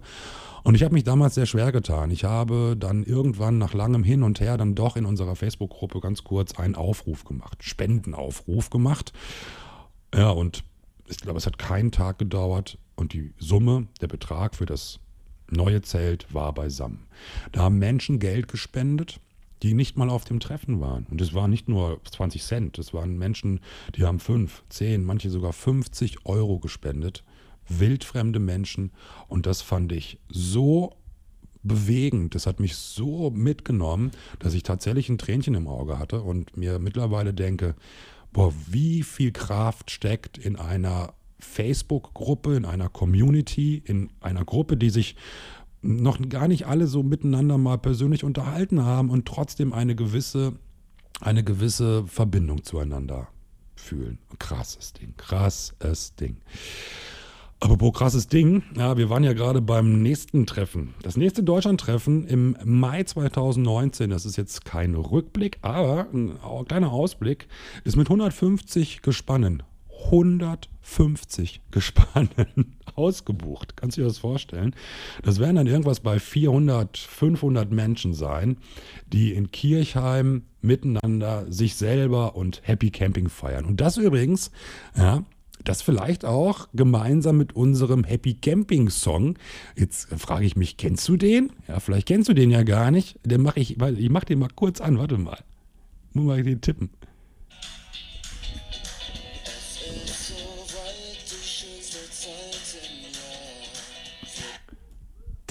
Und 0.63 0.75
ich 0.75 0.83
habe 0.83 0.93
mich 0.93 1.03
damals 1.03 1.35
sehr 1.35 1.45
schwer 1.45 1.73
getan. 1.73 2.09
Ich 2.09 2.23
habe 2.23 2.75
dann 2.79 3.03
irgendwann 3.03 3.57
nach 3.57 3.73
langem 3.73 4.03
Hin 4.03 4.23
und 4.23 4.39
Her 4.39 4.57
dann 4.57 4.75
doch 4.75 4.95
in 4.95 5.05
unserer 5.05 5.35
Facebook-Gruppe 5.35 5.99
ganz 5.99 6.23
kurz 6.23 6.57
einen 6.57 6.75
Aufruf 6.75 7.25
gemacht, 7.25 7.57
Spendenaufruf 7.61 8.69
gemacht. 8.69 9.11
Ja, 10.23 10.29
und 10.29 10.63
ich 11.09 11.17
glaube, 11.17 11.37
es 11.37 11.45
hat 11.45 11.57
keinen 11.57 11.91
Tag 11.91 12.17
gedauert 12.17 12.77
und 12.95 13.11
die 13.11 13.33
Summe, 13.39 13.87
der 13.99 14.07
Betrag 14.07 14.55
für 14.55 14.65
das 14.65 15.01
neue 15.51 15.81
Zelt 15.81 16.33
war 16.33 16.53
beisammen. 16.53 17.07
Da 17.51 17.63
haben 17.63 17.77
Menschen 17.77 18.19
Geld 18.19 18.47
gespendet, 18.47 19.19
die 19.63 19.73
nicht 19.73 19.97
mal 19.97 20.09
auf 20.09 20.23
dem 20.23 20.39
Treffen 20.39 20.79
waren. 20.79 21.07
Und 21.11 21.19
es 21.19 21.33
waren 21.33 21.49
nicht 21.49 21.67
nur 21.67 21.99
20 22.09 22.41
Cent, 22.41 22.79
es 22.79 22.93
waren 22.93 23.17
Menschen, 23.17 23.59
die 23.97 24.05
haben 24.05 24.21
5, 24.21 24.63
10, 24.69 25.03
manche 25.03 25.29
sogar 25.29 25.51
50 25.51 26.25
Euro 26.25 26.59
gespendet. 26.59 27.25
Wildfremde 27.67 28.39
Menschen. 28.39 28.93
Und 29.27 29.45
das 29.45 29.61
fand 29.61 29.91
ich 29.91 30.19
so 30.29 30.95
bewegend. 31.63 32.33
Das 32.33 32.47
hat 32.47 32.61
mich 32.61 32.77
so 32.77 33.29
mitgenommen, 33.29 34.11
dass 34.39 34.53
ich 34.53 34.63
tatsächlich 34.63 35.09
ein 35.09 35.17
Tränchen 35.17 35.53
im 35.53 35.67
Auge 35.67 35.99
hatte 35.99 36.21
und 36.21 36.55
mir 36.55 36.79
mittlerweile 36.79 37.33
denke, 37.33 37.75
boah, 38.33 38.53
wie 38.67 39.03
viel 39.03 39.31
Kraft 39.31 39.91
steckt 39.91 40.37
in 40.37 40.55
einer 40.55 41.13
Facebook-Gruppe, 41.39 42.55
in 42.55 42.65
einer 42.65 42.89
Community, 42.89 43.81
in 43.85 44.09
einer 44.21 44.43
Gruppe, 44.43 44.75
die 44.77 44.89
sich 44.89 45.15
noch 45.81 46.17
gar 46.29 46.47
nicht 46.47 46.65
alle 46.65 46.87
so 46.87 47.03
miteinander 47.03 47.57
mal 47.57 47.77
persönlich 47.77 48.23
unterhalten 48.23 48.83
haben 48.83 49.09
und 49.09 49.25
trotzdem 49.25 49.73
eine 49.73 49.95
gewisse, 49.95 50.53
eine 51.19 51.43
gewisse 51.43 52.07
Verbindung 52.07 52.63
zueinander 52.63 53.27
fühlen. 53.75 54.17
Krasses 54.39 54.93
Ding, 54.93 55.13
krasses 55.17 56.15
Ding. 56.15 56.37
Apropos 57.63 57.93
krasses 57.93 58.27
Ding, 58.27 58.61
ja, 58.75 58.97
wir 58.97 59.09
waren 59.09 59.23
ja 59.23 59.31
gerade 59.31 59.61
beim 59.61 60.01
nächsten 60.01 60.45
Treffen. 60.45 60.95
Das 61.01 61.15
nächste 61.15 61.43
Deutschland-Treffen 61.43 62.27
im 62.27 62.57
Mai 62.65 63.03
2019, 63.03 64.09
das 64.09 64.25
ist 64.25 64.35
jetzt 64.35 64.65
kein 64.65 64.95
Rückblick, 64.95 65.59
aber 65.61 66.07
ein 66.13 66.37
kleiner 66.67 66.91
Ausblick, 66.91 67.47
ist 67.85 67.95
mit 67.95 68.07
150 68.07 69.01
Gespannen, 69.01 69.63
150 70.07 71.61
Gespannen 71.71 72.75
ausgebucht. 72.95 73.77
Kannst 73.77 73.95
du 73.95 74.01
dir 74.01 74.07
das 74.07 74.17
vorstellen? 74.17 74.75
Das 75.23 75.39
werden 75.39 75.55
dann 75.55 75.67
irgendwas 75.67 76.01
bei 76.01 76.19
400, 76.19 76.97
500 76.97 77.71
Menschen 77.71 78.13
sein, 78.13 78.57
die 79.07 79.31
in 79.31 79.51
Kirchheim 79.51 80.43
miteinander 80.59 81.49
sich 81.49 81.75
selber 81.75 82.35
und 82.35 82.59
Happy 82.65 82.91
Camping 82.91 83.29
feiern. 83.29 83.63
Und 83.63 83.79
das 83.79 83.95
übrigens, 83.95 84.51
ja, 84.97 85.23
das 85.63 85.81
vielleicht 85.81 86.25
auch 86.25 86.67
gemeinsam 86.73 87.37
mit 87.37 87.55
unserem 87.55 88.03
Happy 88.03 88.35
Camping 88.35 88.89
Song. 88.89 89.37
Jetzt 89.75 90.09
frage 90.17 90.45
ich 90.45 90.55
mich, 90.55 90.77
kennst 90.77 91.07
du 91.07 91.17
den? 91.17 91.51
Ja, 91.67 91.79
vielleicht 91.79 92.07
kennst 92.07 92.29
du 92.29 92.33
den 92.33 92.51
ja 92.51 92.63
gar 92.63 92.91
nicht. 92.91 93.19
Den 93.25 93.41
mache 93.41 93.59
ich, 93.59 93.79
ich 93.79 94.09
mache 94.09 94.25
den 94.25 94.39
mal 94.39 94.49
kurz 94.55 94.81
an. 94.81 94.97
Warte 94.99 95.17
mal. 95.17 95.39
Muss 96.13 96.25
mal 96.25 96.43
den 96.43 96.61
tippen. 96.61 96.89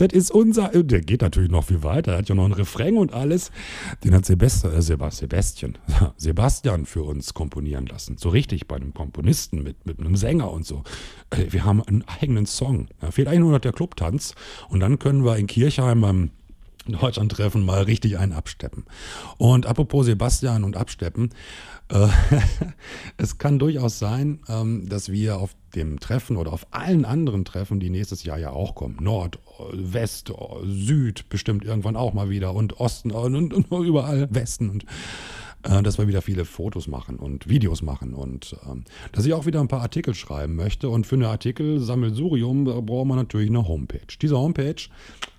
Das 0.02 0.12
ist 0.12 0.32
unser. 0.32 0.74
Äh, 0.74 0.82
der 0.82 1.00
geht 1.00 1.22
natürlich 1.22 1.50
noch 1.50 1.64
viel 1.64 1.84
weiter. 1.84 2.12
Er 2.12 2.18
hat 2.18 2.28
ja 2.28 2.34
noch 2.34 2.44
einen 2.44 2.54
Refrain 2.54 2.96
und 2.96 3.12
alles. 3.12 3.52
Den 4.02 4.14
hat 4.14 4.26
Sebastian, 4.26 4.74
äh, 4.74 4.80
Sebastian, 5.10 5.78
Sebastian 6.16 6.86
für 6.86 7.04
uns 7.04 7.34
komponieren 7.34 7.86
lassen. 7.86 8.16
So 8.18 8.30
richtig 8.30 8.66
bei 8.66 8.76
einem 8.76 8.94
Komponisten 8.94 9.62
mit, 9.62 9.86
mit 9.86 10.00
einem 10.00 10.16
Sänger 10.16 10.50
und 10.50 10.66
so. 10.66 10.82
Äh, 11.30 11.46
wir 11.50 11.64
haben 11.64 11.82
einen 11.82 12.04
eigenen 12.20 12.46
Song. 12.46 12.88
Da 13.00 13.12
fehlt 13.12 13.28
eigentlich 13.28 13.40
nur 13.40 13.52
noch 13.52 13.60
der 13.60 13.72
Clubtanz. 13.72 14.34
Und 14.68 14.80
dann 14.80 14.98
können 14.98 15.24
wir 15.24 15.36
in 15.36 15.46
Kirchheim 15.46 16.00
beim 16.00 16.30
Deutschland-Treffen 16.88 17.64
mal 17.64 17.84
richtig 17.84 18.18
einen 18.18 18.32
absteppen. 18.32 18.86
Und 19.38 19.66
apropos 19.66 20.06
Sebastian 20.06 20.64
und 20.64 20.76
Absteppen, 20.76 21.30
es 23.18 23.38
kann 23.38 23.58
durchaus 23.58 23.98
sein, 23.98 24.40
ähm, 24.48 24.88
dass 24.88 25.10
wir 25.10 25.38
auf 25.38 25.54
dem 25.74 26.00
Treffen 26.00 26.36
oder 26.36 26.52
auf 26.52 26.66
allen 26.70 27.04
anderen 27.04 27.44
Treffen, 27.44 27.80
die 27.80 27.90
nächstes 27.90 28.24
Jahr 28.24 28.38
ja 28.38 28.50
auch 28.50 28.74
kommen, 28.74 28.96
Nord, 29.00 29.38
West, 29.72 30.32
Süd 30.64 31.28
bestimmt 31.28 31.64
irgendwann 31.64 31.96
auch 31.96 32.12
mal 32.12 32.30
wieder 32.30 32.54
und 32.54 32.80
Osten 32.80 33.10
und, 33.10 33.34
und, 33.34 33.70
und 33.70 33.86
überall 33.86 34.28
Westen 34.30 34.70
und 34.70 34.84
äh, 35.64 35.82
dass 35.82 35.98
wir 35.98 36.08
wieder 36.08 36.22
viele 36.22 36.44
Fotos 36.44 36.88
machen 36.88 37.16
und 37.16 37.48
Videos 37.48 37.82
machen 37.82 38.14
und 38.14 38.56
ähm, 38.68 38.84
dass 39.12 39.24
ich 39.26 39.32
auch 39.32 39.46
wieder 39.46 39.60
ein 39.60 39.68
paar 39.68 39.82
Artikel 39.82 40.14
schreiben 40.14 40.56
möchte. 40.56 40.88
Und 40.88 41.06
für 41.06 41.14
eine 41.14 41.28
Artikelsammelsurium 41.28 42.64
braucht 42.64 43.06
man 43.06 43.18
natürlich 43.18 43.48
eine 43.48 43.66
Homepage. 43.68 44.00
Diese 44.20 44.36
Homepage, 44.36 44.82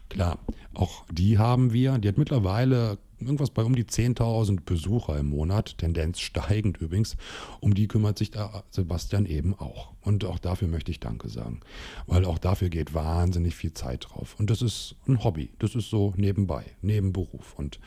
klar, 0.10 0.40
auch 0.74 1.04
die 1.12 1.38
haben 1.38 1.74
wir. 1.74 1.98
Die 1.98 2.08
hat 2.08 2.18
mittlerweile 2.18 2.98
irgendwas 3.26 3.50
bei 3.50 3.64
um 3.64 3.76
die 3.76 3.86
10.000 3.86 4.62
Besucher 4.66 5.18
im 5.18 5.30
Monat, 5.30 5.78
Tendenz 5.78 6.20
steigend 6.20 6.78
übrigens. 6.78 7.18
Um 7.60 7.74
die 7.74 7.88
kümmert 7.88 8.18
sich 8.18 8.32
Sebastian 8.72 9.26
eben 9.26 9.54
auch. 9.56 9.94
Und 10.02 10.26
auch 10.26 10.40
dafür 10.40 10.68
möchte 10.68 10.92
ich 10.92 11.00
Danke 11.00 11.30
sagen, 11.30 11.62
weil 12.08 12.26
auch 12.26 12.38
dafür 12.38 12.70
geht 12.70 12.94
wahnsinnig 12.94 13.56
viel 13.56 13.74
Zeit 13.74 14.08
drauf. 14.10 14.36
Und 14.38 14.50
das 14.50 14.62
ist 14.62 14.96
ein 15.08 15.24
Hobby, 15.24 15.50
das 15.60 15.76
ist 15.76 15.90
so 15.90 16.14
nebenbei, 16.18 16.66
neben 16.82 17.14
Beruf. 17.14 17.54
Und 17.58 17.80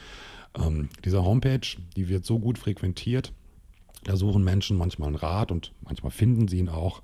ähm, 0.58 0.88
diese 1.04 1.24
Homepage, 1.24 1.66
die 1.96 2.08
wird 2.08 2.24
so 2.24 2.38
gut 2.38 2.58
frequentiert, 2.58 3.32
da 4.06 4.16
suchen 4.16 4.44
Menschen 4.44 4.76
manchmal 4.76 5.08
einen 5.08 5.16
Rat 5.16 5.50
und 5.50 5.72
manchmal 5.82 6.12
finden 6.12 6.46
sie 6.46 6.58
ihn 6.58 6.68
auch. 6.68 7.02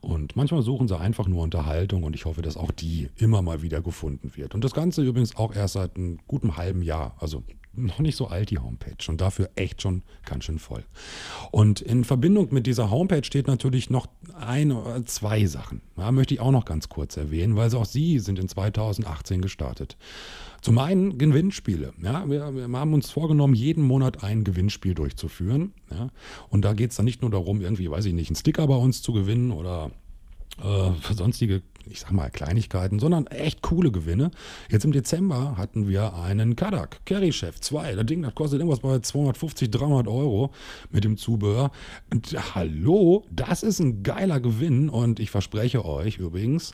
Und 0.00 0.34
manchmal 0.34 0.62
suchen 0.62 0.88
sie 0.88 0.98
einfach 0.98 1.28
nur 1.28 1.42
Unterhaltung 1.42 2.02
und 2.02 2.16
ich 2.16 2.24
hoffe, 2.24 2.42
dass 2.42 2.56
auch 2.56 2.72
die 2.72 3.08
immer 3.16 3.40
mal 3.42 3.62
wieder 3.62 3.80
gefunden 3.82 4.32
wird. 4.34 4.54
Und 4.54 4.64
das 4.64 4.72
Ganze 4.72 5.02
übrigens 5.02 5.36
auch 5.36 5.54
erst 5.54 5.74
seit 5.74 5.96
einem 5.96 6.18
guten 6.26 6.56
halben 6.56 6.82
Jahr. 6.82 7.14
Also 7.20 7.44
noch 7.72 8.00
nicht 8.00 8.16
so 8.16 8.26
alt, 8.26 8.50
die 8.50 8.58
Homepage. 8.58 8.96
Und 9.08 9.20
dafür 9.20 9.50
echt 9.54 9.82
schon 9.82 10.02
ganz 10.24 10.44
schön 10.44 10.58
voll. 10.58 10.84
Und 11.50 11.80
in 11.80 12.04
Verbindung 12.04 12.48
mit 12.52 12.66
dieser 12.66 12.90
Homepage 12.90 13.24
steht 13.24 13.46
natürlich 13.46 13.90
noch 13.90 14.08
ein 14.38 14.72
oder 14.72 15.04
zwei 15.06 15.46
Sachen. 15.46 15.82
Da 15.96 16.12
möchte 16.12 16.34
ich 16.34 16.40
auch 16.40 16.50
noch 16.50 16.64
ganz 16.64 16.88
kurz 16.88 17.16
erwähnen, 17.16 17.56
weil 17.56 17.74
auch 17.74 17.84
sie 17.84 18.18
sind 18.18 18.38
in 18.38 18.48
2018 18.48 19.40
gestartet. 19.40 19.96
Zum 20.60 20.78
einen 20.78 21.16
Gewinnspiele. 21.16 21.92
Ja, 22.02 22.28
wir, 22.28 22.54
wir, 22.54 22.78
haben 22.78 22.92
uns 22.92 23.10
vorgenommen, 23.10 23.54
jeden 23.54 23.84
Monat 23.84 24.22
ein 24.22 24.44
Gewinnspiel 24.44 24.94
durchzuführen. 24.94 25.72
Ja, 25.90 26.08
und 26.48 26.64
da 26.64 26.74
geht 26.74 26.90
es 26.90 26.96
dann 26.96 27.06
nicht 27.06 27.22
nur 27.22 27.30
darum, 27.30 27.60
irgendwie, 27.60 27.90
weiß 27.90 28.04
ich 28.04 28.12
nicht, 28.12 28.28
einen 28.28 28.36
Sticker 28.36 28.66
bei 28.66 28.76
uns 28.76 29.02
zu 29.02 29.12
gewinnen 29.12 29.52
oder 29.52 29.90
äh, 30.62 30.90
sonstige, 31.14 31.62
ich 31.86 32.00
sag 32.00 32.12
mal, 32.12 32.30
Kleinigkeiten, 32.30 32.98
sondern 32.98 33.26
echt 33.28 33.62
coole 33.62 33.90
Gewinne. 33.90 34.30
Jetzt 34.70 34.84
im 34.84 34.92
Dezember 34.92 35.56
hatten 35.56 35.88
wir 35.88 36.14
einen 36.14 36.56
Kadak, 36.56 37.04
Carry 37.04 37.32
Chef 37.32 37.60
2. 37.60 37.94
Das 37.94 38.06
Ding, 38.06 38.22
das 38.22 38.34
kostet 38.34 38.60
irgendwas 38.60 38.80
bei 38.80 38.98
250, 38.98 39.70
300 39.70 40.08
Euro 40.08 40.52
mit 40.90 41.04
dem 41.04 41.16
Zubehör. 41.16 41.70
Und 42.10 42.36
hallo, 42.54 43.24
das 43.30 43.62
ist 43.62 43.80
ein 43.80 44.02
geiler 44.02 44.40
Gewinn 44.40 44.88
und 44.88 45.20
ich 45.20 45.30
verspreche 45.30 45.84
euch 45.84 46.18
übrigens, 46.18 46.72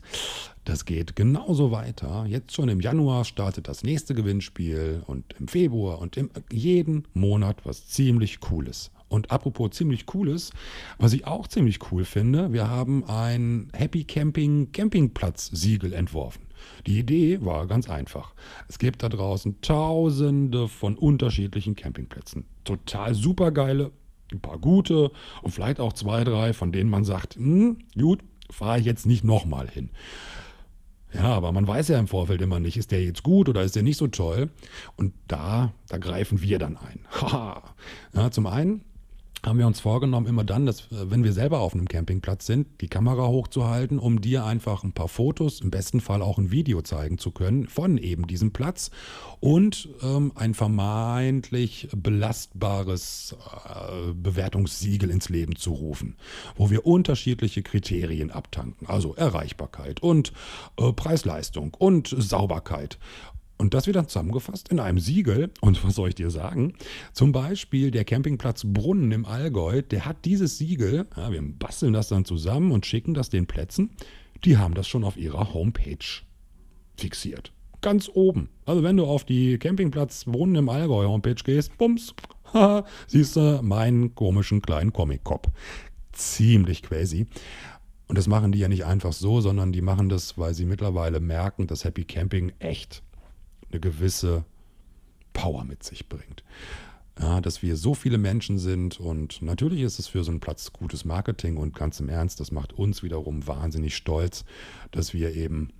das 0.65 0.85
geht 0.85 1.15
genauso 1.15 1.71
weiter. 1.71 2.27
Jetzt 2.29 2.55
schon 2.55 2.69
im 2.69 2.81
Januar 2.81 3.25
startet 3.25 3.69
das 3.69 3.85
nächste 3.85 4.15
Gewinnspiel 4.15 5.03
und 5.07 5.25
im 5.39 5.47
Februar 5.47 6.01
und 6.01 6.17
im, 6.17 6.31
jeden 6.51 7.07
Monat 7.15 7.65
was 7.65 7.87
ziemlich 7.87 8.41
Cooles. 8.41 8.91
Und 9.09 9.31
apropos 9.31 9.71
ziemlich 9.71 10.07
cooles, 10.07 10.51
was 10.99 11.13
ich 11.13 11.27
auch 11.27 11.47
ziemlich 11.47 11.79
cool 11.93 12.05
finde, 12.05 12.53
wir 12.53 12.69
haben 12.69 13.05
ein 13.05 13.69
Happy 13.73 14.05
Camping 14.05 14.73
Campingplatz 14.73 15.47
Siegel 15.53 15.93
entworfen. 15.93 16.43
Die 16.87 16.99
Idee 16.99 17.45
war 17.45 17.67
ganz 17.67 17.89
einfach. 17.89 18.35
Es 18.69 18.79
gibt 18.79 19.03
da 19.03 19.09
draußen 19.09 19.61
tausende 19.61 20.67
von 20.69 20.97
unterschiedlichen 20.97 21.77
Campingplätzen. 21.77 22.47
Total 22.65 23.15
supergeile, 23.15 23.93
ein 24.33 24.41
paar 24.41 24.59
gute 24.59 25.13
und 25.43 25.53
vielleicht 25.53 25.79
auch 25.79 25.93
zwei, 25.93 26.25
drei, 26.25 26.53
von 26.53 26.73
denen 26.73 26.91
man 26.91 27.05
sagt, 27.05 27.37
hm, 27.37 27.79
gut, 27.97 28.21
fahre 28.51 28.81
ich 28.81 28.87
jetzt 28.87 29.07
nicht 29.07 29.23
nochmal 29.23 29.69
hin. 29.69 29.91
Ja, 31.13 31.35
aber 31.35 31.53
man 31.53 31.67
weiß 31.67 31.89
ja 31.89 31.99
im 31.99 32.09
Vorfeld 32.09 32.43
immer 32.43 32.61
nicht, 32.61 32.77
ist 32.77 32.91
der 32.91 33.03
jetzt 33.03 33.23
gut 33.23 33.49
oder 33.49 33.63
ist 33.63 33.77
der 33.77 33.83
nicht 33.83 33.97
so 33.97 34.09
toll. 34.09 34.51
Und 34.97 35.15
da, 35.29 35.73
da 35.89 35.99
greifen 35.99 36.43
wir 36.43 36.59
dann 36.59 36.77
ein. 36.77 37.01
Haha. 37.11 37.63
ja, 38.13 38.31
zum 38.31 38.47
einen 38.47 38.83
haben 39.47 39.59
wir 39.59 39.67
uns 39.67 39.81
vorgenommen, 39.81 40.27
immer 40.27 40.45
dann, 40.45 40.67
dass, 40.67 40.81
äh, 40.91 41.11
wenn 41.11 41.23
wir 41.23 41.33
selber 41.33 41.61
auf 41.61 41.73
einem 41.73 41.87
Campingplatz 41.87 42.47
sind, 42.47 42.81
die 42.81 42.89
Kamera 42.89 43.29
hochzuhalten, 43.29 43.99
um 43.99 44.21
dir 44.21 44.45
einfach 44.45 44.83
ein 44.83 44.93
paar 44.93 45.09
Fotos, 45.09 45.61
im 45.61 45.71
besten 45.71 46.01
Fall 46.01 46.21
auch 46.21 46.39
ein 46.39 46.51
Video 46.51 46.83
zeigen 46.83 47.19
zu 47.19 47.31
können 47.31 47.69
von 47.69 47.97
eben 47.97 48.27
diesem 48.27 48.53
Platz 48.53 48.91
und 49.41 49.89
ähm, 50.03 50.33
ein 50.35 50.55
vermeintlich 50.55 51.89
belastbares 51.97 53.37
äh, 53.65 54.13
Bewertungssiegel 54.13 55.11
ins 55.11 55.29
Leben 55.29 55.55
zu 55.55 55.73
rufen, 55.73 56.17
wo 56.57 56.71
wir 56.71 56.85
unterschiedliche 56.85 57.63
Kriterien 57.63 58.33
abtanken, 58.33 58.89
also 58.89 59.15
Erreichbarkeit 59.15 60.03
und 60.03 60.33
äh, 60.77 60.93
Preis-Leistung 60.93 61.75
und 61.79 62.15
Sauberkeit. 62.19 62.99
Und 63.59 63.73
das 63.73 63.87
wieder 63.87 64.07
zusammengefasst 64.07 64.69
in 64.69 64.81
einem 64.81 64.99
Siegel. 64.99 65.51
Und 65.61 65.83
was 65.83 65.95
soll 65.95 66.11
ich 66.11 66.15
dir 66.15 66.31
sagen? 66.31 66.75
Zum 67.13 67.33
Beispiel 67.33 67.91
der 67.91 68.05
Campingplatz 68.05 68.65
Brunnen 68.67 69.13
im 69.13 69.25
Allgäu, 69.25 69.83
der 69.83 70.05
hat 70.05 70.25
dieses 70.25 70.59
Siegel, 70.59 71.07
ja, 71.17 71.33
wir 71.33 71.43
basteln 71.43 71.95
das 71.95 72.09
dann 72.09 72.25
zusammen 72.25 72.71
und 72.71 72.85
schicken 72.85 73.15
das 73.15 73.31
den 73.31 73.47
Plätzen. 73.47 73.91
Die 74.45 74.59
haben 74.59 74.75
das 74.75 74.87
schon 74.87 75.05
auf 75.05 75.17
ihrer 75.17 75.55
Homepage 75.55 75.97
fixiert. 76.97 77.53
Ganz 77.81 78.11
oben. 78.13 78.51
Also 78.67 78.83
wenn 78.83 78.97
du 78.97 79.07
auf 79.07 79.25
die 79.25 79.59
Campingplatz 79.59 80.25
Brunnen 80.25 80.57
im 80.57 80.69
Allgäu 80.69 81.07
Homepage 81.07 81.35
gehst, 81.35 81.77
bums, 81.79 82.15
siehst 83.07 83.37
du 83.37 83.61
meinen 83.63 84.15
komischen 84.15 84.61
kleinen 84.61 84.93
Comic-Cop. 84.93 85.49
Ziemlich 86.13 86.83
crazy. 86.83 87.27
Und 88.09 88.19
das 88.19 88.29
machen 88.29 88.53
die 88.53 88.59
ja 88.59 88.69
nicht 88.69 88.85
einfach 88.85 89.13
so, 89.13 89.41
sondern 89.41 89.73
die 89.73 89.83
machen 89.83 90.09
das, 90.09 90.39
weil 90.39 90.55
sie 90.55 90.65
mittlerweile 90.65 91.21
merken, 91.21 91.67
dass 91.67 91.85
Happy 91.85 92.05
Camping 92.05 92.53
echt 92.59 93.03
eine 93.71 93.81
gewisse 93.81 94.45
Power 95.33 95.65
mit 95.65 95.83
sich 95.83 96.09
bringt. 96.09 96.45
Ja, 97.19 97.41
dass 97.41 97.63
wir 97.63 97.77
so 97.77 97.95
viele 97.95 98.19
Menschen 98.19 98.59
sind 98.59 99.01
und 99.01 99.41
natürlich 99.41 99.81
ist 99.81 99.99
es 99.99 100.07
für 100.07 100.23
so 100.23 100.31
einen 100.31 100.41
Platz 100.41 100.73
gutes 100.73 101.07
Marketing 101.07 101.57
und 101.57 101.75
ganz 101.75 101.99
im 101.99 102.11
Ernst, 102.11 102.41
das 102.41 102.53
macht 102.53 102.75
uns 102.75 103.03
wiederum 103.03 103.47
wahnsinnig 103.47 103.97
stolz, 103.97 104.45
dass 104.91 105.15
wir 105.15 105.35
eben 105.35 105.73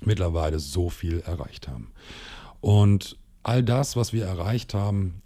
mittlerweile 0.00 0.58
so 0.58 0.90
viel 0.90 1.20
erreicht 1.20 1.68
haben. 1.68 1.92
Und 2.60 3.18
all 3.44 3.62
das, 3.62 3.94
was 3.94 4.12
wir 4.12 4.24
erreicht 4.24 4.74
haben, 4.74 5.22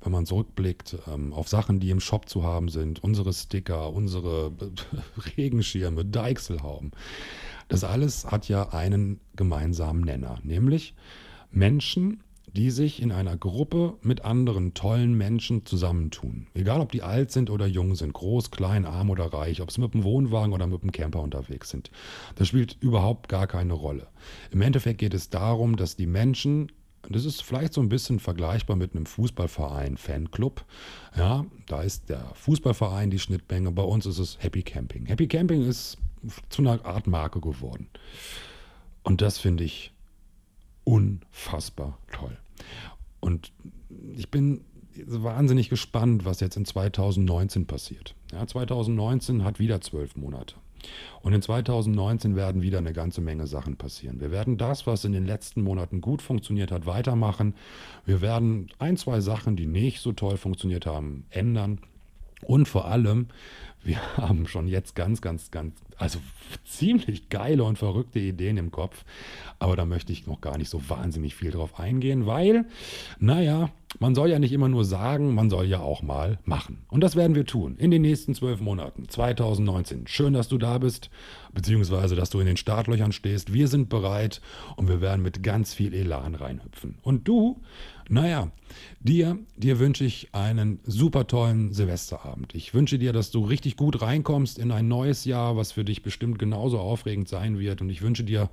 wenn 0.00 0.12
man 0.12 0.26
zurückblickt 0.26 0.96
ähm, 1.06 1.32
auf 1.32 1.48
Sachen, 1.48 1.80
die 1.80 1.90
im 1.90 2.00
Shop 2.00 2.28
zu 2.28 2.44
haben 2.44 2.68
sind, 2.68 3.02
unsere 3.02 3.32
Sticker, 3.32 3.92
unsere 3.92 4.52
Regenschirme, 5.36 6.04
Deichselhauben, 6.04 6.92
das 7.68 7.84
alles 7.84 8.26
hat 8.26 8.48
ja 8.48 8.70
einen 8.70 9.20
gemeinsamen 9.36 10.02
Nenner, 10.02 10.38
nämlich 10.42 10.94
Menschen, 11.50 12.22
die 12.54 12.70
sich 12.70 13.02
in 13.02 13.12
einer 13.12 13.36
Gruppe 13.36 13.94
mit 14.02 14.24
anderen 14.24 14.74
tollen 14.74 15.14
Menschen 15.14 15.66
zusammentun. 15.66 16.46
Egal, 16.54 16.80
ob 16.80 16.92
die 16.92 17.02
alt 17.02 17.30
sind 17.30 17.50
oder 17.50 17.66
jung 17.66 17.94
sind, 17.94 18.12
groß, 18.14 18.50
klein, 18.50 18.84
arm 18.84 19.10
oder 19.10 19.26
reich, 19.26 19.60
ob 19.60 19.70
sie 19.70 19.80
mit 19.80 19.94
dem 19.94 20.02
Wohnwagen 20.02 20.52
oder 20.52 20.66
mit 20.66 20.82
dem 20.82 20.92
Camper 20.92 21.20
unterwegs 21.20 21.70
sind. 21.70 21.90
Das 22.36 22.48
spielt 22.48 22.76
überhaupt 22.80 23.28
gar 23.28 23.46
keine 23.46 23.74
Rolle. 23.74 24.08
Im 24.50 24.62
Endeffekt 24.62 24.98
geht 24.98 25.14
es 25.14 25.30
darum, 25.30 25.76
dass 25.76 25.96
die 25.96 26.06
Menschen 26.06 26.72
das 27.10 27.24
ist 27.24 27.42
vielleicht 27.42 27.72
so 27.72 27.80
ein 27.80 27.88
bisschen 27.88 28.18
vergleichbar 28.18 28.76
mit 28.76 28.94
einem 28.94 29.06
Fußballverein, 29.06 29.96
Fanclub. 29.96 30.64
Ja, 31.16 31.46
da 31.66 31.82
ist 31.82 32.08
der 32.08 32.32
Fußballverein 32.34 33.10
die 33.10 33.20
Schnittmenge. 33.20 33.70
Bei 33.70 33.84
uns 33.84 34.04
ist 34.04 34.18
es 34.18 34.36
Happy 34.40 34.62
Camping. 34.62 35.06
Happy 35.06 35.26
Camping 35.26 35.62
ist 35.62 35.96
zu 36.48 36.62
einer 36.62 36.84
Art 36.84 37.06
Marke 37.06 37.40
geworden. 37.40 37.88
Und 39.02 39.22
das 39.22 39.38
finde 39.38 39.64
ich 39.64 39.92
unfassbar 40.84 41.98
toll. 42.12 42.36
Und 43.20 43.52
ich 44.16 44.30
bin 44.30 44.62
wahnsinnig 45.06 45.68
gespannt, 45.68 46.24
was 46.24 46.40
jetzt 46.40 46.56
in 46.56 46.64
2019 46.64 47.66
passiert. 47.66 48.14
Ja, 48.32 48.46
2019 48.46 49.44
hat 49.44 49.58
wieder 49.58 49.80
zwölf 49.80 50.16
Monate. 50.16 50.54
Und 51.22 51.32
in 51.32 51.42
2019 51.42 52.36
werden 52.36 52.62
wieder 52.62 52.78
eine 52.78 52.92
ganze 52.92 53.20
Menge 53.20 53.46
Sachen 53.46 53.76
passieren. 53.76 54.20
Wir 54.20 54.30
werden 54.30 54.58
das, 54.58 54.86
was 54.86 55.04
in 55.04 55.12
den 55.12 55.26
letzten 55.26 55.62
Monaten 55.62 56.00
gut 56.00 56.22
funktioniert 56.22 56.70
hat, 56.70 56.86
weitermachen. 56.86 57.54
Wir 58.04 58.20
werden 58.20 58.68
ein, 58.78 58.96
zwei 58.96 59.20
Sachen, 59.20 59.56
die 59.56 59.66
nicht 59.66 60.00
so 60.00 60.12
toll 60.12 60.36
funktioniert 60.36 60.86
haben, 60.86 61.26
ändern. 61.30 61.80
Und 62.42 62.68
vor 62.68 62.86
allem, 62.86 63.28
wir 63.88 63.98
haben 64.16 64.46
schon 64.46 64.68
jetzt 64.68 64.94
ganz, 64.94 65.20
ganz, 65.20 65.50
ganz, 65.50 65.74
also 65.96 66.20
ziemlich 66.64 67.28
geile 67.28 67.64
und 67.64 67.78
verrückte 67.78 68.20
Ideen 68.20 68.56
im 68.56 68.70
Kopf. 68.70 69.04
Aber 69.58 69.74
da 69.74 69.84
möchte 69.84 70.12
ich 70.12 70.26
noch 70.26 70.40
gar 70.40 70.56
nicht 70.58 70.70
so 70.70 70.88
wahnsinnig 70.88 71.34
viel 71.34 71.50
drauf 71.50 71.80
eingehen, 71.80 72.26
weil, 72.26 72.66
naja, 73.18 73.70
man 73.98 74.14
soll 74.14 74.30
ja 74.30 74.38
nicht 74.38 74.52
immer 74.52 74.68
nur 74.68 74.84
sagen, 74.84 75.34
man 75.34 75.48
soll 75.48 75.66
ja 75.66 75.80
auch 75.80 76.02
mal 76.02 76.38
machen. 76.44 76.84
Und 76.88 77.00
das 77.00 77.16
werden 77.16 77.34
wir 77.34 77.46
tun 77.46 77.76
in 77.78 77.90
den 77.90 78.02
nächsten 78.02 78.34
zwölf 78.34 78.60
Monaten, 78.60 79.08
2019. 79.08 80.06
Schön, 80.06 80.34
dass 80.34 80.48
du 80.48 80.58
da 80.58 80.76
bist, 80.76 81.08
beziehungsweise 81.54 82.14
dass 82.14 82.30
du 82.30 82.38
in 82.38 82.46
den 82.46 82.58
Startlöchern 82.58 83.12
stehst. 83.12 83.54
Wir 83.54 83.66
sind 83.66 83.88
bereit 83.88 84.42
und 84.76 84.88
wir 84.88 85.00
werden 85.00 85.22
mit 85.22 85.42
ganz 85.42 85.72
viel 85.72 85.94
Elan 85.94 86.34
reinhüpfen. 86.34 86.98
Und 87.02 87.26
du, 87.26 87.62
naja, 88.08 88.50
dir, 89.00 89.38
dir 89.56 89.78
wünsche 89.78 90.04
ich 90.04 90.34
einen 90.34 90.80
super 90.84 91.26
tollen 91.26 91.72
Silvesterabend. 91.74 92.54
Ich 92.54 92.72
wünsche 92.72 92.98
dir, 92.98 93.12
dass 93.12 93.30
du 93.30 93.44
richtig 93.44 93.76
gut 93.76 94.00
reinkommst 94.00 94.58
in 94.58 94.72
ein 94.72 94.88
neues 94.88 95.26
Jahr, 95.26 95.56
was 95.56 95.72
für 95.72 95.84
dich 95.84 96.02
bestimmt 96.02 96.38
genauso 96.38 96.78
aufregend 96.78 97.28
sein 97.28 97.58
wird. 97.58 97.82
Und 97.82 97.90
ich 97.90 98.00
wünsche 98.00 98.24
dir, 98.24 98.48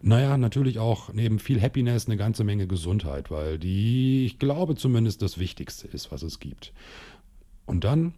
naja, 0.00 0.38
natürlich 0.38 0.78
auch 0.78 1.12
neben 1.12 1.38
viel 1.38 1.60
Happiness 1.60 2.06
eine 2.06 2.16
ganze 2.16 2.44
Menge 2.44 2.66
Gesundheit, 2.66 3.30
weil 3.30 3.58
die, 3.58 4.24
ich 4.24 4.38
glaube, 4.38 4.74
zumindest 4.74 5.20
das 5.20 5.38
Wichtigste 5.38 5.86
ist, 5.86 6.10
was 6.10 6.22
es 6.22 6.40
gibt. 6.40 6.72
Und 7.66 7.84
dann, 7.84 8.14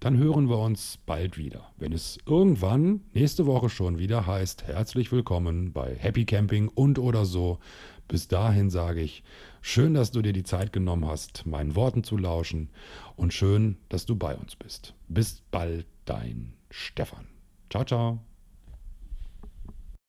dann 0.00 0.18
hören 0.18 0.48
wir 0.48 0.58
uns 0.58 0.98
bald 1.06 1.38
wieder, 1.38 1.70
wenn 1.78 1.92
es 1.92 2.18
irgendwann 2.26 3.02
nächste 3.12 3.46
Woche 3.46 3.68
schon 3.68 3.98
wieder 3.98 4.26
heißt, 4.26 4.64
herzlich 4.64 5.12
willkommen 5.12 5.72
bei 5.72 5.94
Happy 5.94 6.24
Camping 6.24 6.68
und 6.68 6.98
oder 6.98 7.24
so. 7.24 7.58
Bis 8.06 8.28
dahin 8.28 8.68
sage 8.68 9.00
ich, 9.00 9.22
schön, 9.64 9.94
dass 9.94 10.10
du 10.10 10.22
dir 10.22 10.32
die 10.32 10.44
Zeit 10.44 10.72
genommen 10.72 11.06
hast, 11.06 11.46
meinen 11.46 11.74
Worten 11.74 12.04
zu 12.04 12.16
lauschen 12.16 12.68
und 13.16 13.32
schön, 13.32 13.78
dass 13.88 14.06
du 14.06 14.14
bei 14.14 14.36
uns 14.36 14.54
bist. 14.54 14.94
Bis 15.08 15.42
bald, 15.50 15.86
dein 16.04 16.52
Stefan. 16.70 17.26
Ciao, 17.70 17.84
ciao. 17.84 18.33